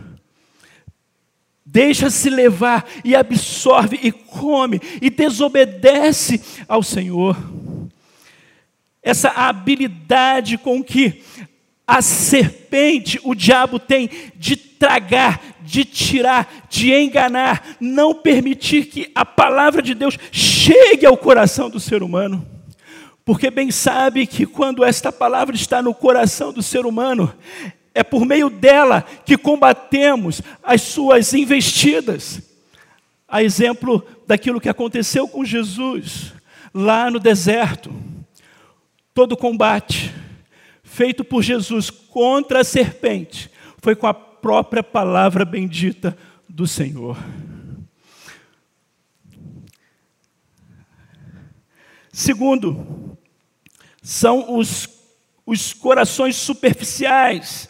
deixa-se 1.65 2.29
levar 2.29 2.85
e 3.03 3.15
absorve 3.15 3.99
e 4.01 4.11
come 4.11 4.81
e 5.01 5.09
desobedece 5.09 6.41
ao 6.67 6.83
Senhor. 6.83 7.35
Essa 9.05 9.29
habilidade 9.29 10.57
com 10.57 10.83
que 10.83 11.21
a 11.87 12.01
serpente, 12.01 13.19
o 13.23 13.35
diabo 13.35 13.77
tem 13.77 14.09
de 14.35 14.57
tragar, 14.57 15.39
de 15.61 15.85
tirar, 15.85 16.65
de 16.67 16.91
enganar, 16.91 17.77
não 17.79 18.15
permitir 18.15 18.87
que 18.87 19.11
a 19.13 19.23
palavra 19.23 19.83
de 19.83 19.93
Deus 19.93 20.17
chegue 20.31 21.05
ao 21.05 21.15
coração 21.15 21.69
do 21.69 21.79
ser 21.79 22.01
humano. 22.01 22.43
Porque 23.23 23.51
bem 23.51 23.69
sabe 23.69 24.25
que 24.25 24.47
quando 24.47 24.83
esta 24.83 25.11
palavra 25.11 25.55
está 25.55 25.81
no 25.83 25.93
coração 25.93 26.51
do 26.51 26.63
ser 26.63 26.87
humano, 26.87 27.31
é 27.93 28.03
por 28.03 28.25
meio 28.25 28.49
dela 28.49 29.05
que 29.23 29.37
combatemos 29.37 30.41
as 30.63 30.81
suas 30.81 31.31
investidas. 31.33 32.41
A 33.27 33.43
exemplo 33.43 34.03
daquilo 34.27 34.59
que 34.59 34.69
aconteceu 34.69 35.27
com 35.27 35.45
Jesus 35.45 36.33
lá 36.73 37.11
no 37.11 37.19
deserto. 37.19 37.93
Todo 39.15 39.37
combate 39.37 40.13
feito 40.83 41.23
por 41.23 41.41
Jesus 41.41 41.89
contra 41.89 42.59
a 42.59 42.63
serpente 42.65 43.49
foi 43.77 43.95
com 43.95 44.05
a 44.05 44.13
própria 44.13 44.83
palavra 44.83 45.45
bendita 45.45 46.17
do 46.49 46.67
Senhor. 46.67 47.17
Segundo, 52.11 53.17
são 54.03 54.57
os, 54.57 54.89
os 55.45 55.71
corações 55.71 56.35
superficiais, 56.35 57.69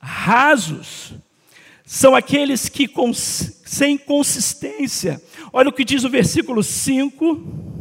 rasos, 0.00 1.12
são 1.84 2.14
aqueles 2.14 2.66
que 2.70 2.88
sem 3.14 3.98
consistência. 3.98 5.22
Olha 5.52 5.68
o 5.68 5.72
que 5.72 5.84
diz 5.84 6.04
o 6.04 6.08
versículo 6.08 6.62
5. 6.62 7.77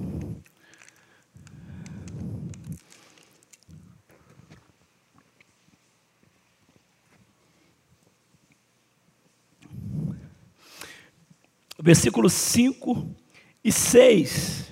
Versículos 11.88 12.34
5 12.34 13.16
e 13.64 13.72
6. 13.72 14.66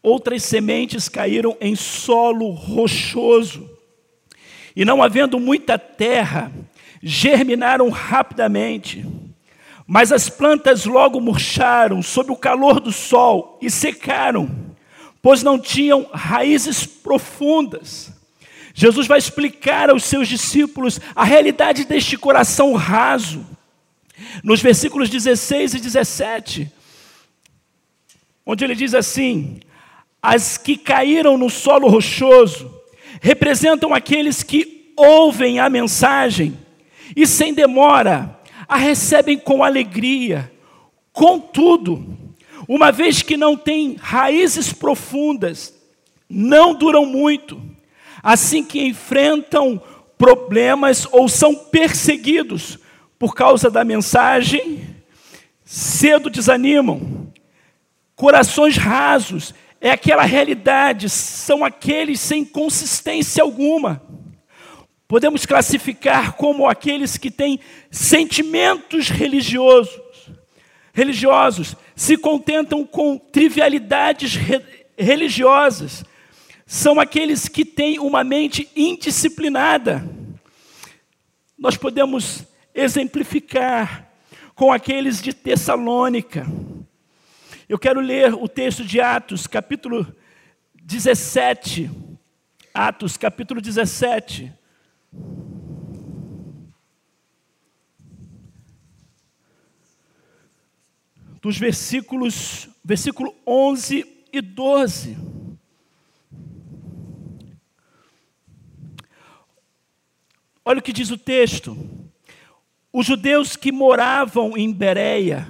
Outras 0.00 0.44
sementes 0.44 1.08
caíram 1.08 1.56
em 1.60 1.74
solo 1.74 2.50
rochoso 2.50 3.68
e 4.76 4.84
não 4.84 5.02
havendo 5.02 5.40
muita 5.40 5.76
terra, 5.76 6.52
germinaram 7.02 7.90
rapidamente. 7.90 9.04
Mas 9.84 10.12
as 10.12 10.28
plantas 10.28 10.84
logo 10.84 11.20
murcharam 11.20 12.00
sob 12.00 12.30
o 12.30 12.36
calor 12.36 12.78
do 12.78 12.92
sol 12.92 13.58
e 13.60 13.68
secaram, 13.68 14.48
pois 15.20 15.42
não 15.42 15.58
tinham 15.58 16.08
raízes 16.12 16.86
profundas. 16.86 18.12
Jesus 18.72 19.08
vai 19.08 19.18
explicar 19.18 19.90
aos 19.90 20.04
seus 20.04 20.28
discípulos 20.28 21.00
a 21.16 21.24
realidade 21.24 21.84
deste 21.84 22.16
coração 22.16 22.74
raso. 22.74 23.57
Nos 24.42 24.60
versículos 24.60 25.08
16 25.08 25.74
e 25.74 25.80
17, 25.80 26.72
onde 28.44 28.64
ele 28.64 28.74
diz 28.74 28.94
assim: 28.94 29.60
As 30.22 30.58
que 30.58 30.76
caíram 30.76 31.36
no 31.38 31.50
solo 31.50 31.88
rochoso, 31.88 32.72
representam 33.20 33.94
aqueles 33.94 34.42
que 34.42 34.92
ouvem 34.96 35.60
a 35.60 35.68
mensagem 35.68 36.58
e, 37.14 37.26
sem 37.26 37.54
demora, 37.54 38.38
a 38.68 38.76
recebem 38.76 39.38
com 39.38 39.62
alegria. 39.62 40.50
Contudo, 41.12 42.16
uma 42.68 42.92
vez 42.92 43.22
que 43.22 43.36
não 43.36 43.56
têm 43.56 43.96
raízes 43.98 44.72
profundas, 44.72 45.74
não 46.28 46.74
duram 46.74 47.06
muito. 47.06 47.60
Assim 48.22 48.62
que 48.64 48.84
enfrentam 48.84 49.80
problemas 50.18 51.06
ou 51.10 51.28
são 51.28 51.54
perseguidos 51.54 52.78
por 53.18 53.34
causa 53.34 53.70
da 53.70 53.84
mensagem, 53.84 54.86
cedo 55.64 56.30
desanimam. 56.30 57.32
Corações 58.14 58.76
rasos 58.76 59.54
é 59.80 59.90
aquela 59.90 60.22
realidade, 60.22 61.08
são 61.08 61.64
aqueles 61.64 62.20
sem 62.20 62.44
consistência 62.44 63.42
alguma. 63.42 64.02
Podemos 65.06 65.46
classificar 65.46 66.34
como 66.34 66.68
aqueles 66.68 67.16
que 67.16 67.30
têm 67.30 67.58
sentimentos 67.90 69.08
religiosos, 69.08 69.98
religiosos, 70.92 71.74
se 71.96 72.16
contentam 72.16 72.84
com 72.84 73.16
trivialidades 73.16 74.34
re 74.34 74.62
religiosas. 75.00 76.04
São 76.66 76.98
aqueles 76.98 77.48
que 77.48 77.64
têm 77.64 78.00
uma 78.00 78.24
mente 78.24 78.68
indisciplinada. 78.74 80.04
Nós 81.56 81.76
podemos 81.76 82.44
exemplificar 82.78 84.08
com 84.54 84.72
aqueles 84.72 85.20
de 85.20 85.32
Tessalônica 85.32 86.46
eu 87.68 87.78
quero 87.78 88.00
ler 88.00 88.32
o 88.32 88.48
texto 88.48 88.82
de 88.82 88.98
Atos, 88.98 89.46
capítulo 89.46 90.10
17. 90.74 91.90
Atos, 92.72 93.18
capítulo 93.18 93.60
17. 93.60 94.50
Dos 101.42 101.58
versículos, 101.58 102.70
versículo 102.82 103.34
11 103.46 104.24
e 104.32 104.40
12. 104.40 105.18
Olha 110.64 110.78
o 110.78 110.82
que 110.82 110.92
diz 110.92 111.10
o 111.10 111.18
texto. 111.18 111.76
Os 112.92 113.06
judeus 113.06 113.56
que 113.56 113.70
moravam 113.70 114.56
em 114.56 114.72
Bereia, 114.72 115.46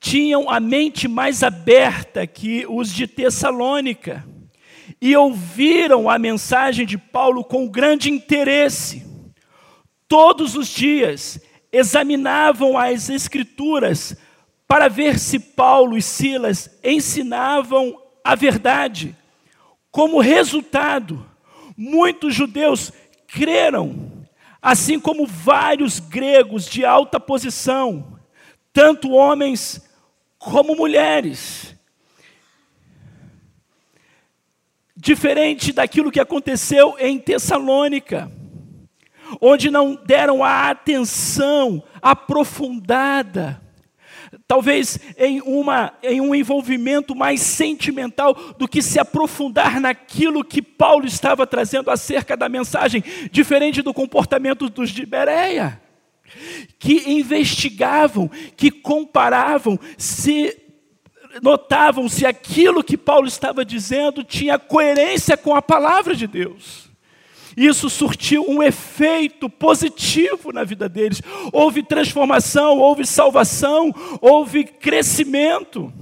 tinham 0.00 0.48
a 0.48 0.58
mente 0.58 1.06
mais 1.06 1.42
aberta 1.42 2.26
que 2.26 2.64
os 2.66 2.92
de 2.92 3.06
Tessalônica 3.06 4.26
e 5.00 5.14
ouviram 5.14 6.08
a 6.08 6.18
mensagem 6.18 6.86
de 6.86 6.96
Paulo 6.96 7.44
com 7.44 7.68
grande 7.68 8.10
interesse. 8.10 9.06
Todos 10.08 10.56
os 10.56 10.68
dias 10.68 11.38
examinavam 11.70 12.76
as 12.76 13.10
Escrituras 13.10 14.16
para 14.66 14.88
ver 14.88 15.18
se 15.18 15.38
Paulo 15.38 15.96
e 15.96 16.02
Silas 16.02 16.78
ensinavam 16.82 18.00
a 18.24 18.34
verdade. 18.34 19.16
Como 19.90 20.20
resultado, 20.20 21.26
muitos 21.76 22.34
judeus 22.34 22.92
creram, 23.26 24.09
assim 24.62 25.00
como 25.00 25.26
vários 25.26 25.98
gregos 25.98 26.66
de 26.66 26.84
alta 26.84 27.18
posição, 27.18 28.18
tanto 28.72 29.10
homens 29.10 29.88
como 30.38 30.74
mulheres. 30.74 31.74
Diferente 34.96 35.72
daquilo 35.72 36.10
que 36.10 36.20
aconteceu 36.20 36.96
em 36.98 37.18
Tessalônica, 37.18 38.30
onde 39.40 39.70
não 39.70 39.94
deram 39.94 40.44
a 40.44 40.68
atenção 40.68 41.82
aprofundada, 42.02 43.62
talvez 44.50 44.98
em, 45.16 45.40
uma, 45.42 45.92
em 46.02 46.20
um 46.20 46.34
envolvimento 46.34 47.14
mais 47.14 47.40
sentimental 47.40 48.34
do 48.58 48.66
que 48.66 48.82
se 48.82 48.98
aprofundar 48.98 49.80
naquilo 49.80 50.42
que 50.42 50.60
Paulo 50.60 51.06
estava 51.06 51.46
trazendo 51.46 51.88
acerca 51.88 52.36
da 52.36 52.48
mensagem, 52.48 53.00
diferente 53.30 53.80
do 53.80 53.94
comportamento 53.94 54.68
dos 54.68 54.90
de 54.90 55.06
Bereia 55.06 55.80
que 56.80 57.12
investigavam, 57.12 58.28
que 58.56 58.72
comparavam, 58.72 59.78
se 59.96 60.56
notavam 61.40 62.08
se 62.08 62.26
aquilo 62.26 62.82
que 62.82 62.96
Paulo 62.96 63.28
estava 63.28 63.64
dizendo 63.64 64.24
tinha 64.24 64.58
coerência 64.58 65.36
com 65.36 65.54
a 65.54 65.62
palavra 65.62 66.16
de 66.16 66.26
Deus. 66.26 66.89
Isso 67.56 67.90
surtiu 67.90 68.48
um 68.48 68.62
efeito 68.62 69.48
positivo 69.48 70.52
na 70.52 70.64
vida 70.64 70.88
deles. 70.88 71.20
Houve 71.52 71.82
transformação, 71.82 72.78
houve 72.78 73.06
salvação, 73.06 73.92
houve 74.20 74.64
crescimento. 74.64 75.92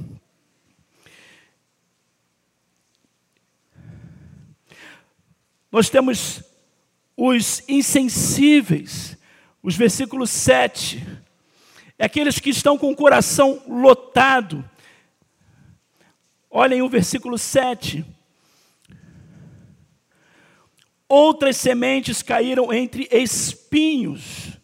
Nós 5.70 5.90
temos 5.90 6.42
os 7.16 7.62
insensíveis, 7.68 9.16
os 9.62 9.76
versículos 9.76 10.30
7, 10.30 11.04
é 11.98 12.04
aqueles 12.04 12.38
que 12.38 12.50
estão 12.50 12.78
com 12.78 12.92
o 12.92 12.96
coração 12.96 13.60
lotado. 13.68 14.64
Olhem 16.48 16.80
o 16.80 16.88
versículo 16.88 17.36
7. 17.36 18.04
Outras 21.08 21.56
sementes 21.56 22.22
caíram 22.22 22.72
entre 22.72 23.08
espinhos, 23.10 24.58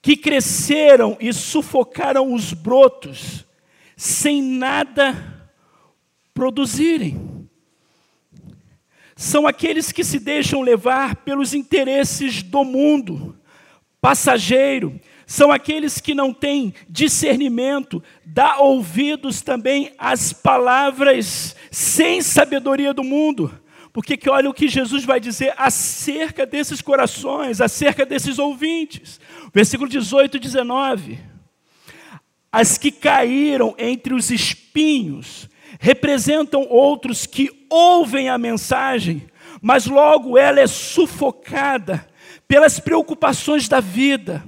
que 0.00 0.16
cresceram 0.16 1.16
e 1.20 1.32
sufocaram 1.32 2.32
os 2.32 2.52
brotos, 2.52 3.44
sem 3.96 4.42
nada 4.42 5.50
produzirem. 6.32 7.48
são 9.14 9.46
aqueles 9.46 9.92
que 9.92 10.02
se 10.02 10.18
deixam 10.18 10.62
levar 10.62 11.16
pelos 11.16 11.54
interesses 11.54 12.42
do 12.42 12.64
mundo, 12.64 13.36
passageiro, 14.00 14.98
são 15.26 15.52
aqueles 15.52 16.00
que 16.00 16.14
não 16.14 16.34
têm 16.34 16.74
discernimento, 16.88 18.02
dá 18.24 18.58
ouvidos 18.58 19.40
também 19.40 19.92
às 19.96 20.32
palavras 20.32 21.54
sem 21.70 22.20
sabedoria 22.20 22.92
do 22.92 23.04
mundo. 23.04 23.61
Porque 23.92 24.16
que 24.16 24.30
olha 24.30 24.48
o 24.48 24.54
que 24.54 24.68
Jesus 24.68 25.04
vai 25.04 25.20
dizer 25.20 25.52
acerca 25.56 26.46
desses 26.46 26.80
corações, 26.80 27.60
acerca 27.60 28.06
desses 28.06 28.38
ouvintes. 28.38 29.20
Versículo 29.52 29.88
18 29.88 30.36
e 30.38 30.40
19. 30.40 31.18
As 32.50 32.78
que 32.78 32.90
caíram 32.90 33.74
entre 33.78 34.14
os 34.14 34.30
espinhos 34.30 35.48
representam 35.78 36.66
outros 36.68 37.26
que 37.26 37.50
ouvem 37.68 38.28
a 38.28 38.38
mensagem, 38.38 39.26
mas 39.60 39.86
logo 39.86 40.38
ela 40.38 40.60
é 40.60 40.66
sufocada 40.66 42.06
pelas 42.46 42.78
preocupações 42.78 43.68
da 43.68 43.80
vida, 43.80 44.44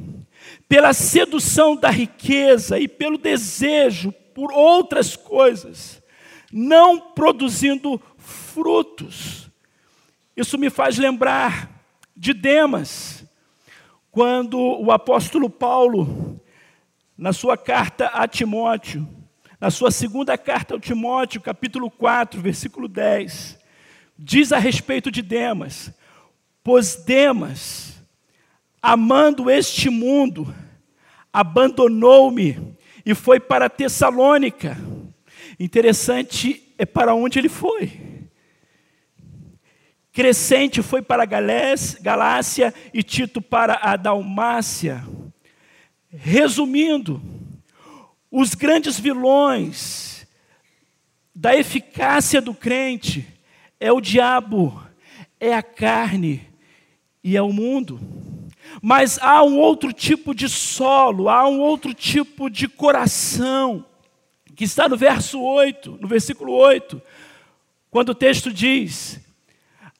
pela 0.69 0.93
sedução 0.93 1.75
da 1.75 1.91
riqueza 1.91 2.79
e 2.79 2.87
pelo 2.87 3.19
desejo 3.19 4.13
por 4.35 4.53
outras 4.53 5.17
coisas, 5.17 6.03
não 6.53 7.01
produzindo 7.01 8.01
frutos. 8.55 9.51
Isso 10.37 10.57
me 10.57 10.71
faz 10.71 10.97
lembrar 10.97 11.69
de 12.17 12.33
Demas, 12.33 13.25
quando 14.13 14.57
o 14.57 14.93
apóstolo 14.93 15.51
Paulo, 15.51 16.41
na 17.19 17.33
sua 17.33 17.57
carta 17.57 18.07
a 18.07 18.29
Timóteo, 18.29 19.09
na 19.61 19.73
sua 19.73 19.91
segunda 19.91 20.39
carta 20.39 20.73
ao 20.75 20.81
Timóteo, 20.81 21.41
capítulo 21.41 21.91
4, 21.91 22.41
versículo 22.41 22.87
10, 22.87 23.59
diz 24.17 24.53
a 24.53 24.59
respeito 24.59 25.11
de 25.11 25.21
Demas: 25.21 25.93
Pois 26.63 26.95
Demas, 26.95 28.01
amando 28.81 29.51
este 29.51 29.91
mundo, 29.91 30.55
abandonou-me 31.33 32.77
e 33.05 33.17
foi 33.17 33.41
para 33.41 33.69
Tessalônica. 33.69 34.79
Interessante 35.59 36.73
é 36.79 36.87
para 36.87 37.15
onde 37.15 37.41
ele 37.41 37.49
foi. 37.49 38.14
Crescente 40.15 40.81
foi 40.81 41.03
para 41.03 41.27
Galácia 41.27 42.73
e 42.95 43.03
Tito 43.03 43.43
para 43.43 43.81
a 43.83 43.97
Dalmácia. 43.97 45.05
Resumindo, 46.09 47.21
os 48.31 48.55
grandes 48.55 48.97
vilões 48.99 50.25
da 51.35 51.57
eficácia 51.57 52.41
do 52.41 52.55
crente 52.55 53.27
é 53.81 53.91
o 53.91 54.01
diabo, 54.01 54.81
é 55.41 55.53
a 55.53 55.65
carne 55.65 56.49
e 57.23 57.37
é 57.37 57.43
o 57.43 57.53
mundo. 57.53 57.99
Mas 58.81 59.19
há 59.21 59.43
um 59.43 59.59
outro 59.59 59.93
tipo 59.93 60.33
de 60.33 60.49
solo, 60.49 61.29
há 61.29 61.49
um 61.49 61.59
outro 61.59 61.93
tipo 61.93 62.49
de 62.49 62.69
coração, 62.69 63.85
que 64.55 64.63
está 64.63 64.89
no 64.89 64.97
verso 64.97 65.43
8, 65.43 65.99
no 66.01 66.07
versículo 66.07 66.53
8, 66.53 67.03
quando 67.91 68.11
o 68.11 68.15
texto 68.15 68.53
diz: 68.53 69.24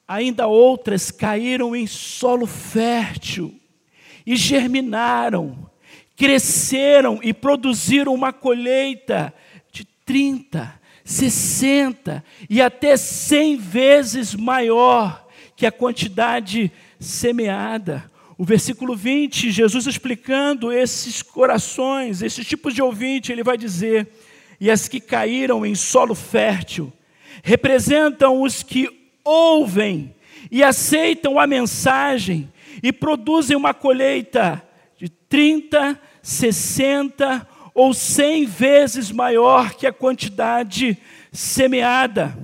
Ainda 0.07 0.45
outras 0.45 1.09
caíram 1.09 1.75
em 1.75 1.87
solo 1.87 2.45
fértil 2.45 3.59
e 4.25 4.35
germinaram, 4.35 5.69
cresceram 6.15 7.19
e 7.23 7.33
produziram 7.33 8.13
uma 8.13 8.31
colheita 8.31 9.33
de 9.71 9.83
30, 10.05 10.79
60 11.03 12.23
e 12.49 12.61
até 12.61 12.95
100 12.95 13.57
vezes 13.57 14.35
maior 14.35 15.27
que 15.55 15.65
a 15.65 15.71
quantidade 15.71 16.71
semeada. 16.99 18.09
O 18.37 18.43
versículo 18.43 18.95
20, 18.95 19.49
Jesus 19.49 19.87
explicando 19.87 20.71
esses 20.71 21.21
corações, 21.21 22.21
esses 22.21 22.45
tipos 22.45 22.73
de 22.73 22.81
ouvinte, 22.81 23.31
ele 23.31 23.43
vai 23.43 23.57
dizer: 23.57 24.07
E 24.59 24.69
as 24.69 24.87
que 24.87 24.99
caíram 24.99 25.65
em 25.65 25.73
solo 25.73 26.13
fértil 26.13 26.91
representam 27.43 28.41
os 28.41 28.61
que 28.61 29.04
ouvem 29.25 30.15
e 30.51 30.63
aceitam 30.63 31.39
a 31.39 31.47
mensagem 31.47 32.51
e 32.83 32.93
produzem 32.93 33.57
uma 33.57 33.73
colheita 33.73 34.63
de 34.97 35.09
30, 35.09 35.99
60 36.21 37.47
ou 37.73 37.93
100 37.93 38.45
vezes 38.45 39.11
maior 39.11 39.73
que 39.73 39.87
a 39.87 39.91
quantidade 39.91 40.97
semeada. 41.31 42.37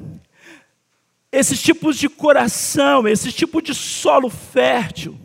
Esses 1.32 1.62
tipos 1.62 1.98
de 1.98 2.10
coração, 2.10 3.08
esse 3.08 3.32
tipo 3.32 3.62
de 3.62 3.74
solo 3.74 4.30
fértil, 4.30 5.18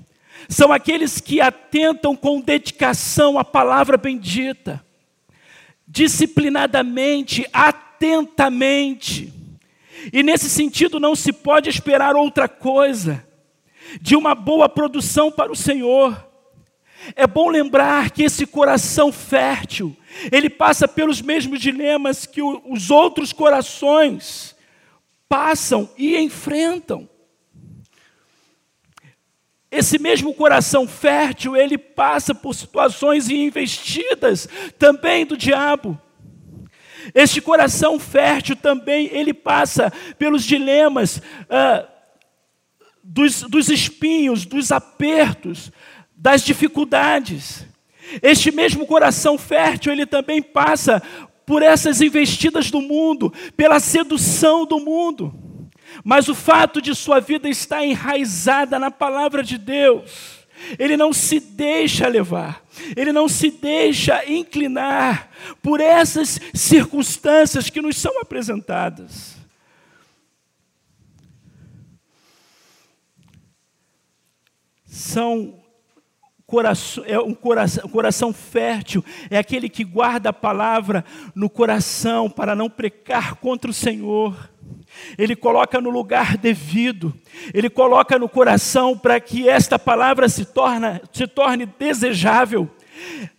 são 0.49 0.73
aqueles 0.73 1.21
que 1.21 1.40
atentam 1.40 2.14
com 2.14 2.40
dedicação 2.40 3.37
à 3.37 3.45
palavra 3.45 3.97
bendita, 3.97 4.85
disciplinadamente, 5.88 7.45
atentamente, 7.53 9.33
e 10.12 10.23
nesse 10.23 10.49
sentido, 10.49 11.01
não 11.01 11.14
se 11.14 11.33
pode 11.33 11.69
esperar 11.69 12.14
outra 12.14 12.49
coisa 12.49 13.27
de 14.01 14.16
uma 14.16 14.35
boa 14.35 14.69
produção 14.69 15.31
para 15.31 15.53
o 15.53 15.57
Senhor. 15.57 16.25
É 17.14 17.27
bom 17.27 17.49
lembrar 17.49 18.11
que 18.11 18.23
esse 18.23 18.47
coração 18.47 19.12
fértil, 19.12 19.97
ele 20.33 20.51
passa 20.51 20.88
pelos 20.88 21.21
mesmos 21.21 21.61
dilemas 21.61 22.27
que 22.27 22.42
os 22.42 22.90
outros 22.90 23.33
corações 23.33 24.57
passam 25.29 25.88
e 25.97 26.16
enfrentam. 26.16 27.09
Esse 29.71 29.99
mesmo 29.99 30.33
coração 30.33 30.87
fértil, 30.87 31.57
ele 31.57 31.77
passa 31.77 32.35
por 32.35 32.55
situações 32.55 33.29
investidas 33.29 34.49
também 34.79 35.27
do 35.27 35.37
diabo. 35.37 36.01
Este 37.14 37.40
coração 37.40 37.99
fértil 37.99 38.57
também, 38.57 39.09
ele 39.12 39.33
passa 39.35 39.92
pelos 40.19 40.45
dilemas 40.45 41.21
ah, 41.49 41.87
dos, 43.03 43.42
dos 43.42 43.69
espinhos, 43.69 44.45
dos 44.45 44.73
apertos, 44.73 45.71
das 46.16 46.42
dificuldades. 46.42 47.64
Este 48.23 48.51
mesmo 48.51 48.87
coração 48.87 49.37
fértil, 49.38 49.92
ele 49.92 50.07
também 50.07 50.42
passa 50.42 51.03
por 51.45 51.62
essas 51.62 52.01
investidas 52.01 52.71
do 52.71 52.81
mundo, 52.81 53.33
pela 53.57 53.79
sedução 53.79 54.66
do 54.66 54.81
mundo. 54.81 55.33
Mas 56.05 56.29
o 56.29 56.35
fato 56.35 56.83
de 56.83 56.95
sua 56.95 57.21
vida 57.21 57.49
estar 57.49 57.85
enraizada 57.85 58.79
na 58.79 58.90
palavra 58.90 59.42
de 59.42 59.57
Deus, 59.57 60.36
ele 60.79 60.97
não 60.97 61.13
se 61.13 61.41
deixa 61.41 62.09
levar, 62.09 62.63
ele 62.97 63.13
não 63.13 63.29
se 63.29 63.51
deixa 63.51 64.25
inclinar 64.31 65.31
por 65.63 65.81
essas 65.81 66.41
circunstâncias 66.55 67.71
que 67.71 67.81
nos 67.81 67.97
são 67.97 68.21
apresentadas. 68.21 69.37
São 74.85 75.63
coração, 76.47 77.05
é 77.07 77.19
um 77.19 77.35
coração, 77.35 77.89
coração 77.89 78.33
fértil, 78.33 79.05
é 79.29 79.37
aquele 79.37 79.69
que 79.69 79.85
guarda 79.85 80.31
a 80.31 80.33
palavra 80.33 81.05
no 81.35 81.51
coração 81.51 82.31
para 82.31 82.55
não 82.55 82.71
precar 82.71 83.35
contra 83.37 83.71
o 83.71 83.75
Senhor. 83.75 84.51
Ele 85.19 85.37
coloca 85.37 85.81
no 85.81 85.91
lugar 85.91 86.37
devido, 86.37 87.15
ele 87.53 87.69
coloca 87.69 88.19
no 88.19 88.29
coração 88.29 88.97
para 88.97 89.19
que 89.21 89.49
esta 89.49 89.79
palavra 89.79 90.29
se, 90.29 90.45
torna, 90.45 91.01
se 91.13 91.27
torne 91.27 91.67
desejável. 91.67 92.69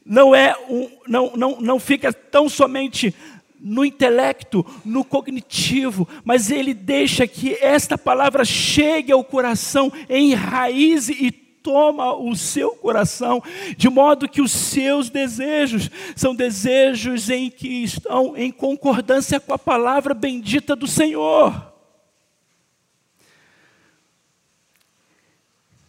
Não 0.05 0.35
é 0.35 0.55
um, 0.69 0.89
não, 1.07 1.33
não, 1.35 1.61
não 1.61 1.79
fica 1.79 2.13
tão 2.13 2.47
somente 2.47 3.13
no 3.59 3.83
intelecto, 3.83 4.65
no 4.85 5.03
cognitivo, 5.03 6.07
mas 6.23 6.51
ele 6.51 6.73
deixa 6.73 7.27
que 7.27 7.53
esta 7.55 7.97
palavra 7.97 8.45
chegue 8.45 9.11
ao 9.11 9.23
coração, 9.23 9.91
enraize 10.09 11.11
e 11.11 11.46
toma 11.67 12.13
o 12.13 12.33
seu 12.33 12.77
coração, 12.77 13.43
de 13.75 13.89
modo 13.89 14.29
que 14.29 14.41
os 14.41 14.53
seus 14.53 15.09
desejos 15.09 15.91
são 16.15 16.33
desejos 16.33 17.29
em 17.29 17.49
que 17.49 17.83
estão 17.83 18.37
em 18.37 18.49
concordância 18.53 19.37
com 19.37 19.53
a 19.53 19.59
palavra 19.59 20.13
bendita 20.13 20.77
do 20.77 20.87
Senhor. 20.87 21.73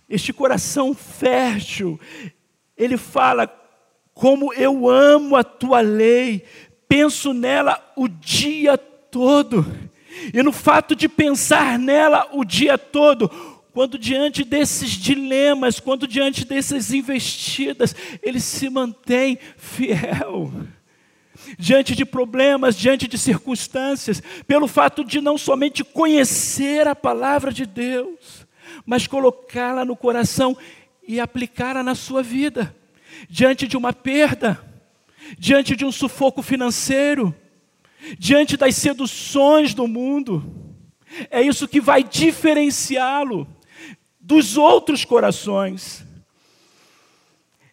Este 0.08 0.32
coração 0.32 0.92
fértil, 0.94 2.00
ele 2.76 2.96
fala: 2.96 3.46
como 4.12 4.52
eu 4.52 4.88
amo 4.88 5.36
a 5.36 5.44
tua 5.44 5.80
lei, 5.80 6.44
penso 6.88 7.32
nela 7.32 7.80
o 7.94 8.08
dia 8.08 8.76
todo. 8.76 9.64
E 10.34 10.42
no 10.42 10.50
fato 10.50 10.96
de 10.96 11.08
pensar 11.08 11.78
nela 11.78 12.28
o 12.32 12.44
dia 12.44 12.76
todo, 12.76 13.30
quando 13.72 13.98
diante 13.98 14.44
desses 14.44 14.90
dilemas, 14.90 15.78
quando 15.78 16.06
diante 16.06 16.44
dessas 16.44 16.92
investidas, 16.92 17.94
ele 18.22 18.40
se 18.40 18.68
mantém 18.68 19.38
fiel. 19.56 20.52
diante 21.58 21.94
de 21.94 22.04
problemas, 22.04 22.76
diante 22.76 23.06
de 23.06 23.16
circunstâncias, 23.16 24.22
pelo 24.46 24.66
fato 24.66 25.04
de 25.04 25.20
não 25.20 25.38
somente 25.38 25.84
conhecer 25.84 26.86
a 26.88 26.96
palavra 26.96 27.52
de 27.52 27.64
Deus, 27.64 28.46
mas 28.84 29.06
colocá-la 29.06 29.84
no 29.84 29.96
coração 29.96 30.56
e 31.06 31.20
aplicá-la 31.20 31.82
na 31.82 31.94
sua 31.94 32.22
vida, 32.22 32.74
diante 33.30 33.66
de 33.66 33.76
uma 33.76 33.92
perda, 33.92 34.60
diante 35.38 35.76
de 35.76 35.84
um 35.84 35.92
sufoco 35.92 36.42
financeiro, 36.42 37.34
diante 38.18 38.56
das 38.56 38.74
seduções 38.76 39.72
do 39.72 39.86
mundo. 39.86 40.66
É 41.30 41.40
isso 41.40 41.66
que 41.66 41.80
vai 41.80 42.02
diferenciá-lo 42.02 43.46
dos 44.28 44.58
outros 44.58 45.06
corações. 45.06 46.04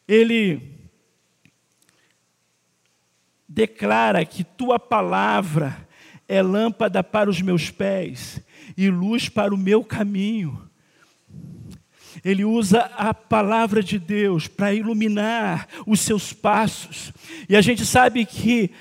Ele 0.08 0.74
declara 3.46 4.24
que 4.24 4.46
tua 4.46 4.80
palavra 4.80 5.86
é 6.30 6.42
lâmpada 6.42 7.04
para 7.04 7.30
os 7.30 7.42
meus 7.42 7.70
pés 7.70 8.40
e 8.78 8.90
luz 8.90 9.28
para 9.28 9.54
o 9.54 9.58
meu 9.58 9.84
caminho. 9.84 10.70
Ele 12.24 12.46
usa 12.46 12.90
a 12.96 13.14
palavra 13.14 13.84
de 13.84 14.00
Deus 14.00 14.48
para 14.48 14.74
iluminar 14.74 15.68
os 15.86 16.00
seus 16.00 16.32
passos. 16.32 17.12
E 17.50 17.56
a 17.58 17.60
gente 17.60 17.86
sabe 17.86 18.26
que 18.26 18.72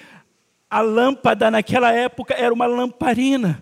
a 0.71 0.81
lâmpada 0.81 1.51
naquela 1.51 1.91
época 1.91 2.35
era 2.35 2.55
uma 2.55 2.67
lamparina. 2.67 3.61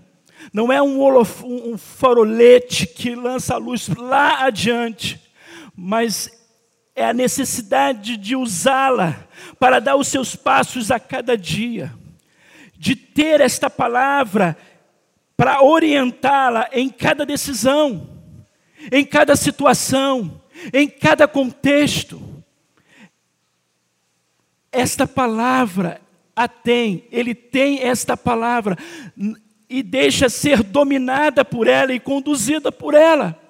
Não 0.53 0.73
é 0.73 0.81
um, 0.83 0.99
holof, 1.01 1.45
um 1.45 1.77
farolete 1.77 2.87
que 2.87 3.15
lança 3.15 3.55
a 3.55 3.59
luz 3.59 3.89
lá 3.89 4.45
adiante, 4.45 5.21
mas 5.77 6.31
é 6.95 7.07
a 7.07 7.13
necessidade 7.13 8.17
de 8.17 8.37
usá-la 8.37 9.27
para 9.59 9.81
dar 9.81 9.97
os 9.97 10.09
seus 10.09 10.37
passos 10.37 10.91
a 10.91 11.01
cada 11.01 11.37
dia, 11.37 11.93
de 12.77 12.95
ter 12.95 13.41
esta 13.41 13.71
palavra 13.71 14.57
para 15.37 15.63
orientá-la 15.63 16.69
em 16.73 16.89
cada 16.89 17.25
decisão, 17.25 18.09
em 18.91 19.05
cada 19.05 19.37
situação, 19.37 20.41
em 20.73 20.89
cada 20.89 21.27
contexto. 21.27 22.21
Esta 24.71 25.07
palavra 25.07 26.01
a 26.35 26.49
tem, 26.49 27.07
ele 27.11 27.35
tem 27.35 27.83
esta 27.83 28.17
palavra 28.17 28.77
e 29.73 29.83
deixa 29.83 30.29
ser 30.29 30.63
dominada 30.63 31.43
por 31.43 31.67
ela 31.67 31.95
e 31.95 31.99
conduzida 31.99 32.71
por 32.71 32.93
ela. 32.93 33.41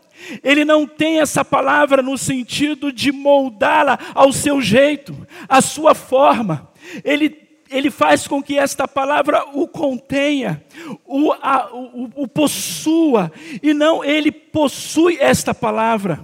Ele 0.44 0.64
não 0.64 0.86
tem 0.86 1.18
essa 1.18 1.44
palavra 1.44 2.00
no 2.00 2.16
sentido 2.16 2.92
de 2.92 3.10
moldá-la 3.10 3.98
ao 4.14 4.32
seu 4.32 4.62
jeito, 4.62 5.26
à 5.48 5.60
sua 5.60 5.96
forma. 5.96 6.70
Ele, 7.04 7.36
ele 7.68 7.90
faz 7.90 8.28
com 8.28 8.40
que 8.40 8.56
esta 8.56 8.86
palavra 8.86 9.44
o 9.52 9.66
contenha, 9.66 10.64
o, 11.04 11.32
a, 11.32 11.68
o, 11.72 12.10
o 12.14 12.28
possua, 12.28 13.32
e 13.60 13.74
não 13.74 14.04
ele 14.04 14.30
possui 14.30 15.18
esta 15.20 15.52
palavra, 15.52 16.22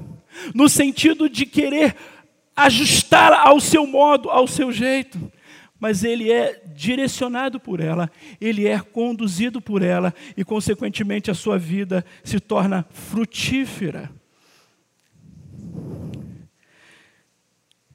no 0.54 0.68
sentido 0.68 1.28
de 1.28 1.44
querer 1.44 1.96
ajustá-la 2.54 3.40
ao 3.40 3.58
seu 3.58 3.84
modo, 3.84 4.30
ao 4.30 4.46
seu 4.46 4.70
jeito 4.70 5.18
mas 5.78 6.02
ele 6.02 6.30
é 6.30 6.62
direcionado 6.74 7.60
por 7.60 7.80
ela, 7.80 8.10
ele 8.40 8.66
é 8.66 8.80
conduzido 8.80 9.60
por 9.60 9.82
ela 9.82 10.12
e, 10.36 10.44
consequentemente, 10.44 11.30
a 11.30 11.34
sua 11.34 11.58
vida 11.58 12.04
se 12.24 12.40
torna 12.40 12.84
frutífera. 12.90 14.10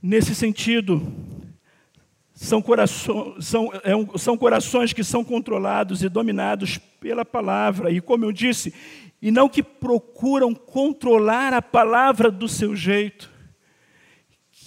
Nesse 0.01 0.33
sentido, 0.35 1.13
são 2.33 2.61
corações, 2.61 3.45
são, 3.45 3.69
é 3.83 3.95
um, 3.95 4.17
são 4.17 4.37
corações 4.37 4.91
que 4.91 5.03
são 5.03 5.23
controlados 5.23 6.03
e 6.03 6.09
dominados 6.09 6.77
pela 6.99 7.23
palavra, 7.23 7.91
e 7.91 8.01
como 8.01 8.25
eu 8.25 8.31
disse, 8.31 8.73
e 9.21 9.31
não 9.31 9.47
que 9.47 9.63
procuram 9.63 10.53
controlar 10.53 11.53
a 11.53 11.61
palavra 11.61 12.29
do 12.29 12.47
seu 12.47 12.75
jeito 12.75 13.32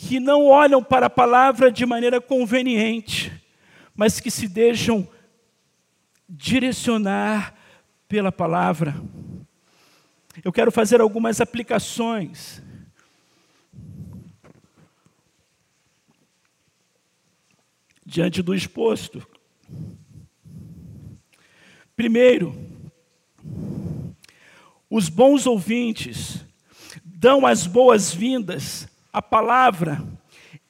que 0.06 0.20
não 0.20 0.46
olham 0.46 0.82
para 0.82 1.06
a 1.06 1.10
palavra 1.10 1.70
de 1.70 1.84
maneira 1.84 2.20
conveniente, 2.20 3.32
mas 3.92 4.20
que 4.20 4.30
se 4.30 4.46
deixam 4.46 5.08
direcionar 6.28 7.52
pela 8.06 8.30
palavra. 8.30 8.94
Eu 10.44 10.52
quero 10.52 10.70
fazer 10.70 11.00
algumas 11.00 11.40
aplicações. 11.40 12.62
Diante 18.04 18.42
do 18.42 18.54
exposto. 18.54 19.26
Primeiro, 21.96 22.54
os 24.88 25.08
bons 25.08 25.46
ouvintes 25.46 26.44
dão 27.04 27.44
as 27.44 27.66
boas-vindas 27.66 28.86
a 29.16 29.22
palavra 29.22 30.04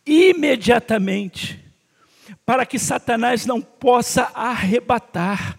imediatamente, 0.06 1.60
para 2.44 2.64
que 2.64 2.78
Satanás 2.78 3.44
não 3.44 3.60
possa 3.60 4.30
arrebatar. 4.32 5.58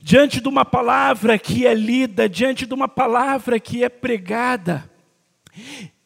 Diante 0.00 0.40
de 0.40 0.46
uma 0.46 0.64
palavra 0.64 1.36
que 1.40 1.66
é 1.66 1.74
lida, 1.74 2.28
diante 2.28 2.66
de 2.66 2.72
uma 2.72 2.86
palavra 2.86 3.58
que 3.58 3.82
é 3.82 3.88
pregada, 3.88 4.88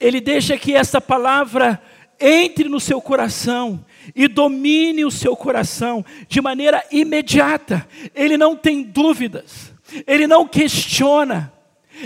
ele 0.01 0.19
deixa 0.19 0.57
que 0.57 0.75
essa 0.75 0.99
palavra 0.99 1.79
entre 2.19 2.67
no 2.67 2.81
seu 2.81 2.99
coração 2.99 3.85
e 4.15 4.27
domine 4.27 5.05
o 5.05 5.11
seu 5.11 5.37
coração 5.37 6.03
de 6.27 6.41
maneira 6.41 6.83
imediata. 6.91 7.87
Ele 8.15 8.39
não 8.39 8.57
tem 8.57 8.83
dúvidas, 8.83 9.75
ele 10.07 10.27
não 10.27 10.49
questiona, 10.49 11.53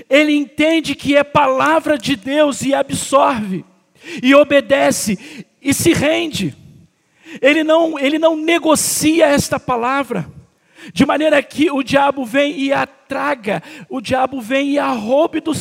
ele 0.08 0.32
entende 0.32 0.94
que 0.94 1.16
é 1.16 1.24
palavra 1.24 1.98
de 1.98 2.16
Deus 2.16 2.62
e 2.62 2.74
absorve, 2.74 3.64
e 4.22 4.34
obedece, 4.34 5.46
e 5.60 5.74
se 5.74 5.92
rende. 5.92 6.56
Ele 7.40 7.62
não, 7.62 7.98
ele 7.98 8.18
não 8.18 8.36
negocia 8.36 9.26
esta 9.26 9.58
palavra, 9.58 10.30
de 10.92 11.04
maneira 11.04 11.42
que 11.42 11.70
o 11.70 11.82
diabo 11.82 12.24
vem 12.24 12.58
e 12.58 12.72
a 12.72 12.86
traga, 12.86 13.62
o 13.88 14.00
diabo 14.00 14.40
vem 14.40 14.72
e 14.72 14.78
a 14.78 14.90
roube 14.90 15.40
do, 15.40 15.52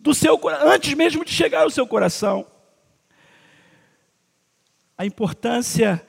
do 0.00 0.14
seu 0.14 0.40
antes 0.62 0.92
mesmo 0.94 1.24
de 1.24 1.30
chegar 1.30 1.62
ao 1.62 1.70
seu 1.70 1.86
coração. 1.86 2.46
A 4.98 5.04
importância 5.04 6.04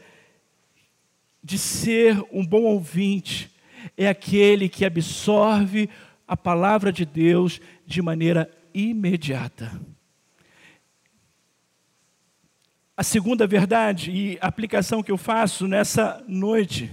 de 1.43 1.57
ser 1.57 2.21
um 2.31 2.45
bom 2.45 2.63
ouvinte 2.63 3.51
é 3.95 4.07
aquele 4.07 4.67
que 4.67 4.85
absorve 4.85 5.89
a 6.27 6.35
palavra 6.35 6.91
de 6.91 7.05
Deus 7.05 7.61
de 7.85 8.01
maneira 8.01 8.51
imediata. 8.73 9.79
A 12.95 13.03
segunda 13.03 13.45
verdade 13.47 14.11
e 14.11 14.37
aplicação 14.41 15.03
que 15.03 15.11
eu 15.11 15.17
faço 15.17 15.67
nessa 15.67 16.23
noite 16.27 16.91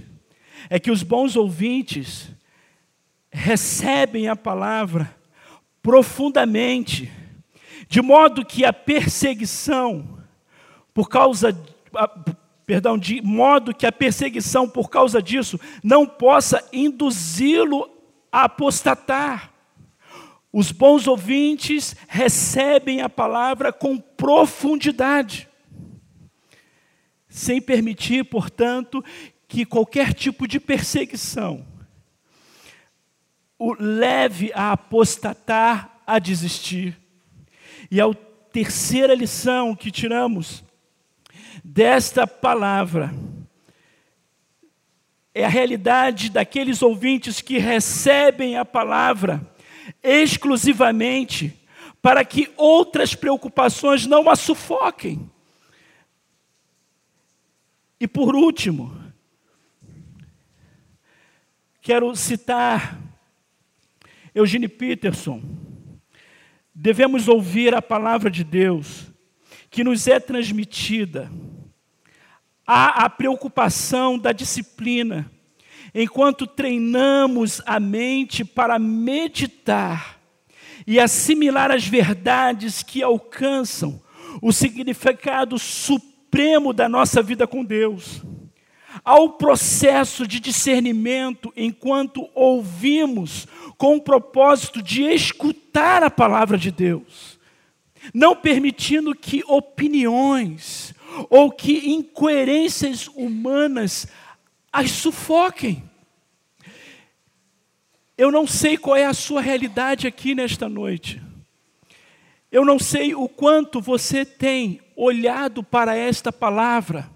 é 0.69 0.79
que 0.79 0.91
os 0.91 1.03
bons 1.03 1.35
ouvintes 1.35 2.29
recebem 3.31 4.27
a 4.27 4.35
palavra 4.35 5.13
profundamente, 5.81 7.11
de 7.87 8.01
modo 8.01 8.45
que 8.45 8.63
a 8.63 8.71
perseguição 8.71 10.19
por 10.93 11.09
causa 11.09 11.53
perdão, 12.65 12.97
de 12.97 13.21
modo 13.21 13.73
que 13.75 13.85
a 13.85 13.91
perseguição 13.91 14.67
por 14.67 14.89
causa 14.89 15.21
disso 15.21 15.59
não 15.83 16.05
possa 16.05 16.67
induzi-lo 16.73 17.94
a 18.35 18.43
apostatar. 18.43 19.53
Os 20.51 20.69
bons 20.69 21.07
ouvintes 21.07 21.95
recebem 22.05 23.01
a 23.01 23.07
palavra 23.07 23.71
com 23.71 23.97
profundidade, 23.97 25.47
sem 27.29 27.61
permitir, 27.61 28.25
portanto, 28.25 29.01
que 29.47 29.65
qualquer 29.65 30.13
tipo 30.13 30.45
de 30.45 30.59
perseguição 30.59 31.65
o 33.57 33.73
leve 33.79 34.51
a 34.53 34.73
apostatar, 34.73 36.01
a 36.05 36.19
desistir. 36.19 36.97
E 37.89 38.01
a 38.01 38.13
terceira 38.51 39.15
lição 39.15 39.73
que 39.73 39.89
tiramos 39.89 40.61
desta 41.63 42.27
palavra 42.27 43.13
é 45.35 45.43
a 45.43 45.49
realidade 45.49 46.29
daqueles 46.29 46.81
ouvintes 46.81 47.41
que 47.41 47.57
recebem 47.57 48.55
a 48.57 48.63
palavra 48.63 49.45
exclusivamente 50.01 51.53
para 52.01 52.23
que 52.23 52.49
outras 52.55 53.13
preocupações 53.13 54.05
não 54.05 54.29
a 54.29 54.37
sufoquem. 54.37 55.29
E 57.99 58.07
por 58.07 58.33
último, 58.33 58.97
quero 61.81 62.15
citar 62.15 62.97
Eugene 64.33 64.69
Peterson. 64.69 65.41
Devemos 66.73 67.27
ouvir 67.27 67.75
a 67.75 67.81
palavra 67.81 68.31
de 68.31 68.43
Deus 68.45 69.11
que 69.69 69.83
nos 69.83 70.07
é 70.07 70.17
transmitida 70.17 71.29
há 72.65 73.05
a 73.05 73.09
preocupação 73.09 74.17
da 74.17 74.31
disciplina, 74.31 75.29
enquanto 75.93 76.47
treinamos 76.47 77.61
a 77.65 77.79
mente 77.79 78.43
para 78.43 78.79
meditar 78.79 80.19
e 80.85 80.99
assimilar 80.99 81.71
as 81.71 81.85
verdades 81.85 82.83
que 82.83 83.01
alcançam 83.01 84.01
o 84.41 84.51
significado 84.51 85.57
supremo 85.57 86.73
da 86.73 86.89
nossa 86.89 87.21
vida 87.21 87.47
com 87.47 87.63
Deus. 87.63 88.21
Há 89.03 89.19
o 89.19 89.33
processo 89.33 90.27
de 90.27 90.39
discernimento 90.39 91.53
enquanto 91.55 92.27
ouvimos 92.33 93.47
com 93.77 93.97
o 93.97 94.01
propósito 94.01 94.81
de 94.81 95.03
escutar 95.03 96.01
a 96.01 96.09
palavra 96.09 96.57
de 96.57 96.71
Deus, 96.71 97.39
não 98.13 98.35
permitindo 98.35 99.13
que 99.13 99.43
opiniões 99.47 100.94
ou 101.29 101.51
que 101.51 101.89
incoerências 101.89 103.07
humanas 103.07 104.07
as 104.71 104.91
sufoquem. 104.91 105.83
Eu 108.17 108.31
não 108.31 108.47
sei 108.47 108.77
qual 108.77 108.95
é 108.95 109.05
a 109.05 109.13
sua 109.13 109.41
realidade 109.41 110.07
aqui 110.07 110.33
nesta 110.33 110.69
noite. 110.69 111.21
Eu 112.51 112.63
não 112.63 112.79
sei 112.79 113.13
o 113.13 113.27
quanto 113.27 113.81
você 113.81 114.23
tem 114.23 114.79
olhado 114.95 115.61
para 115.61 115.95
esta 115.95 116.31
palavra. 116.31 117.09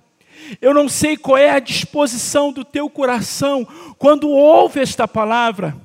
Eu 0.61 0.73
não 0.73 0.89
sei 0.89 1.15
qual 1.15 1.37
é 1.37 1.51
a 1.51 1.59
disposição 1.59 2.51
do 2.51 2.65
teu 2.65 2.89
coração 2.89 3.65
quando 3.97 4.29
ouve 4.29 4.81
esta 4.81 5.07
palavra. 5.07 5.75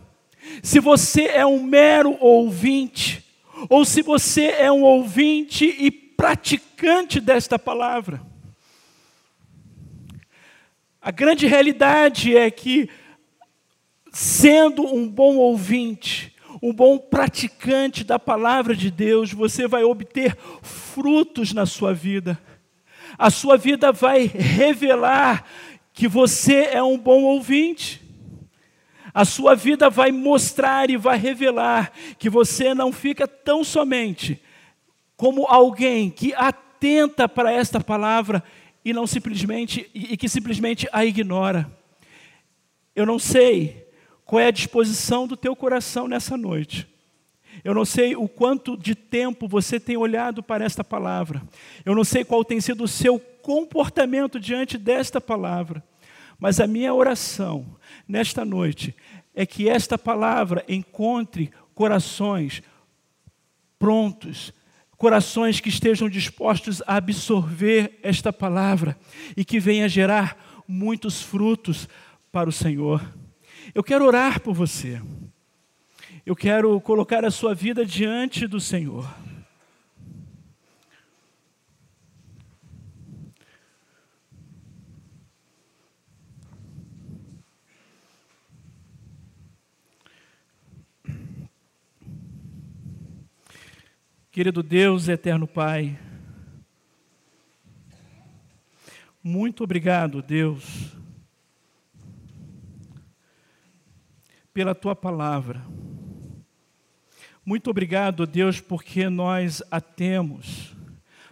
Se 0.62 0.80
você 0.80 1.26
é 1.26 1.46
um 1.46 1.62
mero 1.62 2.16
ouvinte, 2.20 3.24
ou 3.68 3.84
se 3.84 4.02
você 4.02 4.46
é 4.46 4.70
um 4.70 4.82
ouvinte 4.82 5.64
e 5.64 5.90
praticante 6.16 7.20
desta 7.20 7.58
palavra. 7.58 8.20
A 11.00 11.10
grande 11.10 11.46
realidade 11.46 12.36
é 12.36 12.50
que, 12.50 12.88
sendo 14.10 14.82
um 14.82 15.06
bom 15.06 15.36
ouvinte, 15.36 16.34
um 16.62 16.72
bom 16.72 16.96
praticante 16.96 18.02
da 18.02 18.18
palavra 18.18 18.74
de 18.74 18.90
Deus, 18.90 19.32
você 19.32 19.68
vai 19.68 19.84
obter 19.84 20.34
frutos 20.62 21.52
na 21.52 21.66
sua 21.66 21.92
vida. 21.92 22.40
A 23.18 23.30
sua 23.30 23.58
vida 23.58 23.92
vai 23.92 24.24
revelar 24.24 25.44
que 25.92 26.08
você 26.08 26.68
é 26.72 26.82
um 26.82 26.98
bom 26.98 27.22
ouvinte. 27.24 28.02
A 29.12 29.24
sua 29.24 29.54
vida 29.54 29.90
vai 29.90 30.10
mostrar 30.10 30.88
e 30.88 30.96
vai 30.96 31.18
revelar 31.18 31.92
que 32.18 32.30
você 32.30 32.72
não 32.72 32.90
fica 32.92 33.28
tão 33.28 33.62
somente 33.62 34.40
como 35.16 35.46
alguém 35.46 36.10
que 36.10 36.34
atenta 36.34 37.28
para 37.28 37.52
esta 37.52 37.80
palavra 37.80 38.42
e 38.84 38.92
não 38.92 39.06
simplesmente 39.06 39.90
e 39.94 40.16
que 40.16 40.28
simplesmente 40.28 40.88
a 40.92 41.04
ignora. 41.04 41.70
Eu 42.94 43.06
não 43.06 43.18
sei 43.18 43.88
qual 44.24 44.40
é 44.40 44.46
a 44.46 44.52
disposição 44.52 45.26
do 45.26 45.36
teu 45.36 45.54
coração 45.56 46.06
nessa 46.06 46.36
noite. 46.36 46.86
Eu 47.62 47.74
não 47.74 47.84
sei 47.84 48.16
o 48.16 48.28
quanto 48.28 48.76
de 48.76 48.94
tempo 48.94 49.46
você 49.46 49.78
tem 49.78 49.96
olhado 49.96 50.42
para 50.42 50.64
esta 50.64 50.82
palavra. 50.82 51.42
Eu 51.84 51.94
não 51.94 52.04
sei 52.04 52.24
qual 52.24 52.44
tem 52.44 52.60
sido 52.60 52.84
o 52.84 52.88
seu 52.88 53.18
comportamento 53.18 54.40
diante 54.40 54.76
desta 54.76 55.20
palavra. 55.20 55.82
Mas 56.38 56.60
a 56.60 56.66
minha 56.66 56.92
oração 56.92 57.64
nesta 58.08 58.44
noite 58.44 58.94
é 59.34 59.46
que 59.46 59.68
esta 59.68 59.96
palavra 59.96 60.64
encontre 60.68 61.50
corações 61.74 62.62
prontos, 63.78 64.52
corações 65.04 65.60
que 65.60 65.68
estejam 65.68 66.08
dispostos 66.08 66.80
a 66.86 66.96
absorver 66.96 67.98
esta 68.02 68.32
palavra 68.32 68.96
e 69.36 69.44
que 69.44 69.60
venha 69.60 69.86
gerar 69.86 70.64
muitos 70.66 71.20
frutos 71.20 71.86
para 72.32 72.48
o 72.48 72.52
Senhor. 72.52 73.02
Eu 73.74 73.84
quero 73.84 74.06
orar 74.06 74.40
por 74.40 74.54
você. 74.54 75.02
Eu 76.24 76.34
quero 76.34 76.80
colocar 76.80 77.22
a 77.22 77.30
sua 77.30 77.54
vida 77.54 77.84
diante 77.84 78.46
do 78.46 78.58
Senhor. 78.58 79.06
Querido 94.34 94.64
Deus, 94.64 95.06
eterno 95.06 95.46
Pai, 95.46 95.96
muito 99.22 99.62
obrigado, 99.62 100.20
Deus, 100.20 100.92
pela 104.52 104.74
tua 104.74 104.96
palavra. 104.96 105.64
Muito 107.46 107.70
obrigado, 107.70 108.26
Deus, 108.26 108.60
porque 108.60 109.08
nós 109.08 109.62
a 109.70 109.80
temos, 109.80 110.74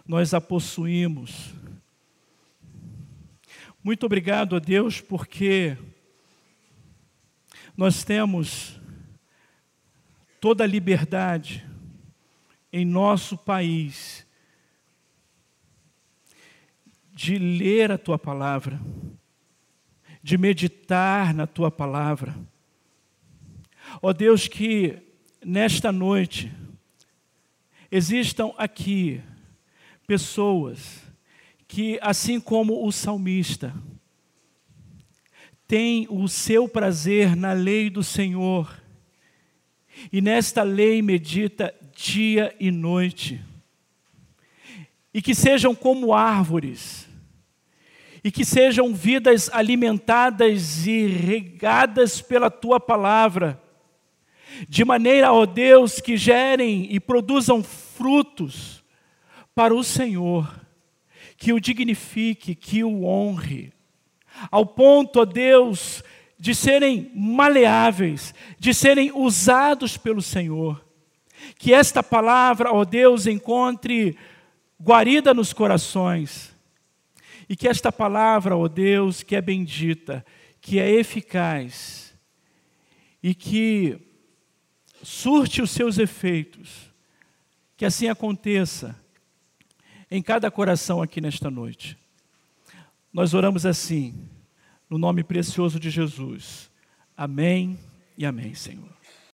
nós 0.07 0.33
a 0.33 0.39
possuímos. 0.39 1.53
Muito 3.83 4.05
obrigado, 4.05 4.57
Deus, 4.61 5.01
porque 5.01 5.77
nós 7.75 8.05
temos 8.05 8.79
toda 10.39 10.63
a 10.63 10.67
liberdade 10.67 11.72
em 12.73 12.83
nosso 12.83 13.37
país 13.37 14.25
de 17.11 17.37
ler 17.37 17.91
a 17.91 17.97
tua 17.99 18.17
palavra, 18.17 18.81
de 20.23 20.35
meditar 20.39 21.35
na 21.35 21.45
tua 21.45 21.69
palavra. 21.69 22.35
Ó 24.01 24.09
oh 24.09 24.13
Deus, 24.13 24.47
que 24.47 24.97
nesta 25.45 25.91
noite 25.91 26.51
existam 27.91 28.51
aqui 28.57 29.21
pessoas 30.07 31.03
que, 31.67 31.99
assim 32.01 32.39
como 32.39 32.87
o 32.87 32.91
salmista, 32.91 33.71
têm 35.67 36.07
o 36.09 36.27
seu 36.27 36.67
prazer 36.67 37.35
na 37.35 37.53
lei 37.53 37.89
do 37.91 38.03
Senhor 38.03 38.81
e 40.11 40.21
nesta 40.21 40.63
lei 40.63 41.01
medita 41.03 41.73
dia 41.95 42.55
e 42.59 42.71
noite. 42.71 43.41
E 45.13 45.21
que 45.21 45.35
sejam 45.35 45.75
como 45.75 46.13
árvores, 46.13 47.07
e 48.23 48.31
que 48.31 48.45
sejam 48.45 48.93
vidas 48.93 49.49
alimentadas 49.53 50.87
e 50.87 51.05
regadas 51.07 52.21
pela 52.21 52.49
tua 52.49 52.79
palavra, 52.79 53.61
de 54.69 54.85
maneira, 54.85 55.31
ó 55.31 55.45
Deus, 55.45 55.99
que 55.99 56.15
gerem 56.15 56.87
e 56.89 56.99
produzam 56.99 57.63
frutos 57.63 58.83
para 59.53 59.73
o 59.73 59.83
Senhor, 59.83 60.61
que 61.37 61.53
o 61.53 61.59
dignifique, 61.59 62.55
que 62.55 62.83
o 62.83 63.03
honre, 63.03 63.73
ao 64.49 64.65
ponto, 64.65 65.19
ó 65.19 65.25
Deus, 65.25 66.03
de 66.39 66.53
serem 66.55 67.11
maleáveis, 67.15 68.33
de 68.59 68.73
serem 68.73 69.11
usados 69.13 69.97
pelo 69.97 70.21
Senhor. 70.21 70.83
Que 71.57 71.73
esta 71.73 72.03
palavra, 72.03 72.71
ó 72.71 72.83
Deus, 72.83 73.27
encontre 73.27 74.17
guarida 74.81 75.33
nos 75.33 75.53
corações. 75.53 76.53
E 77.47 77.55
que 77.55 77.67
esta 77.67 77.91
palavra, 77.91 78.57
ó 78.57 78.67
Deus, 78.67 79.23
que 79.23 79.35
é 79.35 79.41
bendita, 79.41 80.25
que 80.61 80.79
é 80.79 80.89
eficaz 80.89 82.13
e 83.21 83.33
que 83.33 83.97
surte 85.01 85.61
os 85.61 85.71
seus 85.71 85.97
efeitos, 85.97 86.91
que 87.77 87.85
assim 87.85 88.07
aconteça 88.07 88.95
em 90.11 90.21
cada 90.21 90.51
coração 90.51 91.01
aqui 91.01 91.19
nesta 91.21 91.49
noite. 91.49 91.97
Nós 93.11 93.33
oramos 93.33 93.65
assim 93.65 94.29
no 94.89 94.97
nome 94.97 95.23
precioso 95.23 95.79
de 95.79 95.89
Jesus. 95.89 96.69
Amém 97.15 97.79
e 98.17 98.25
amém, 98.25 98.53
Senhor. 98.53 98.91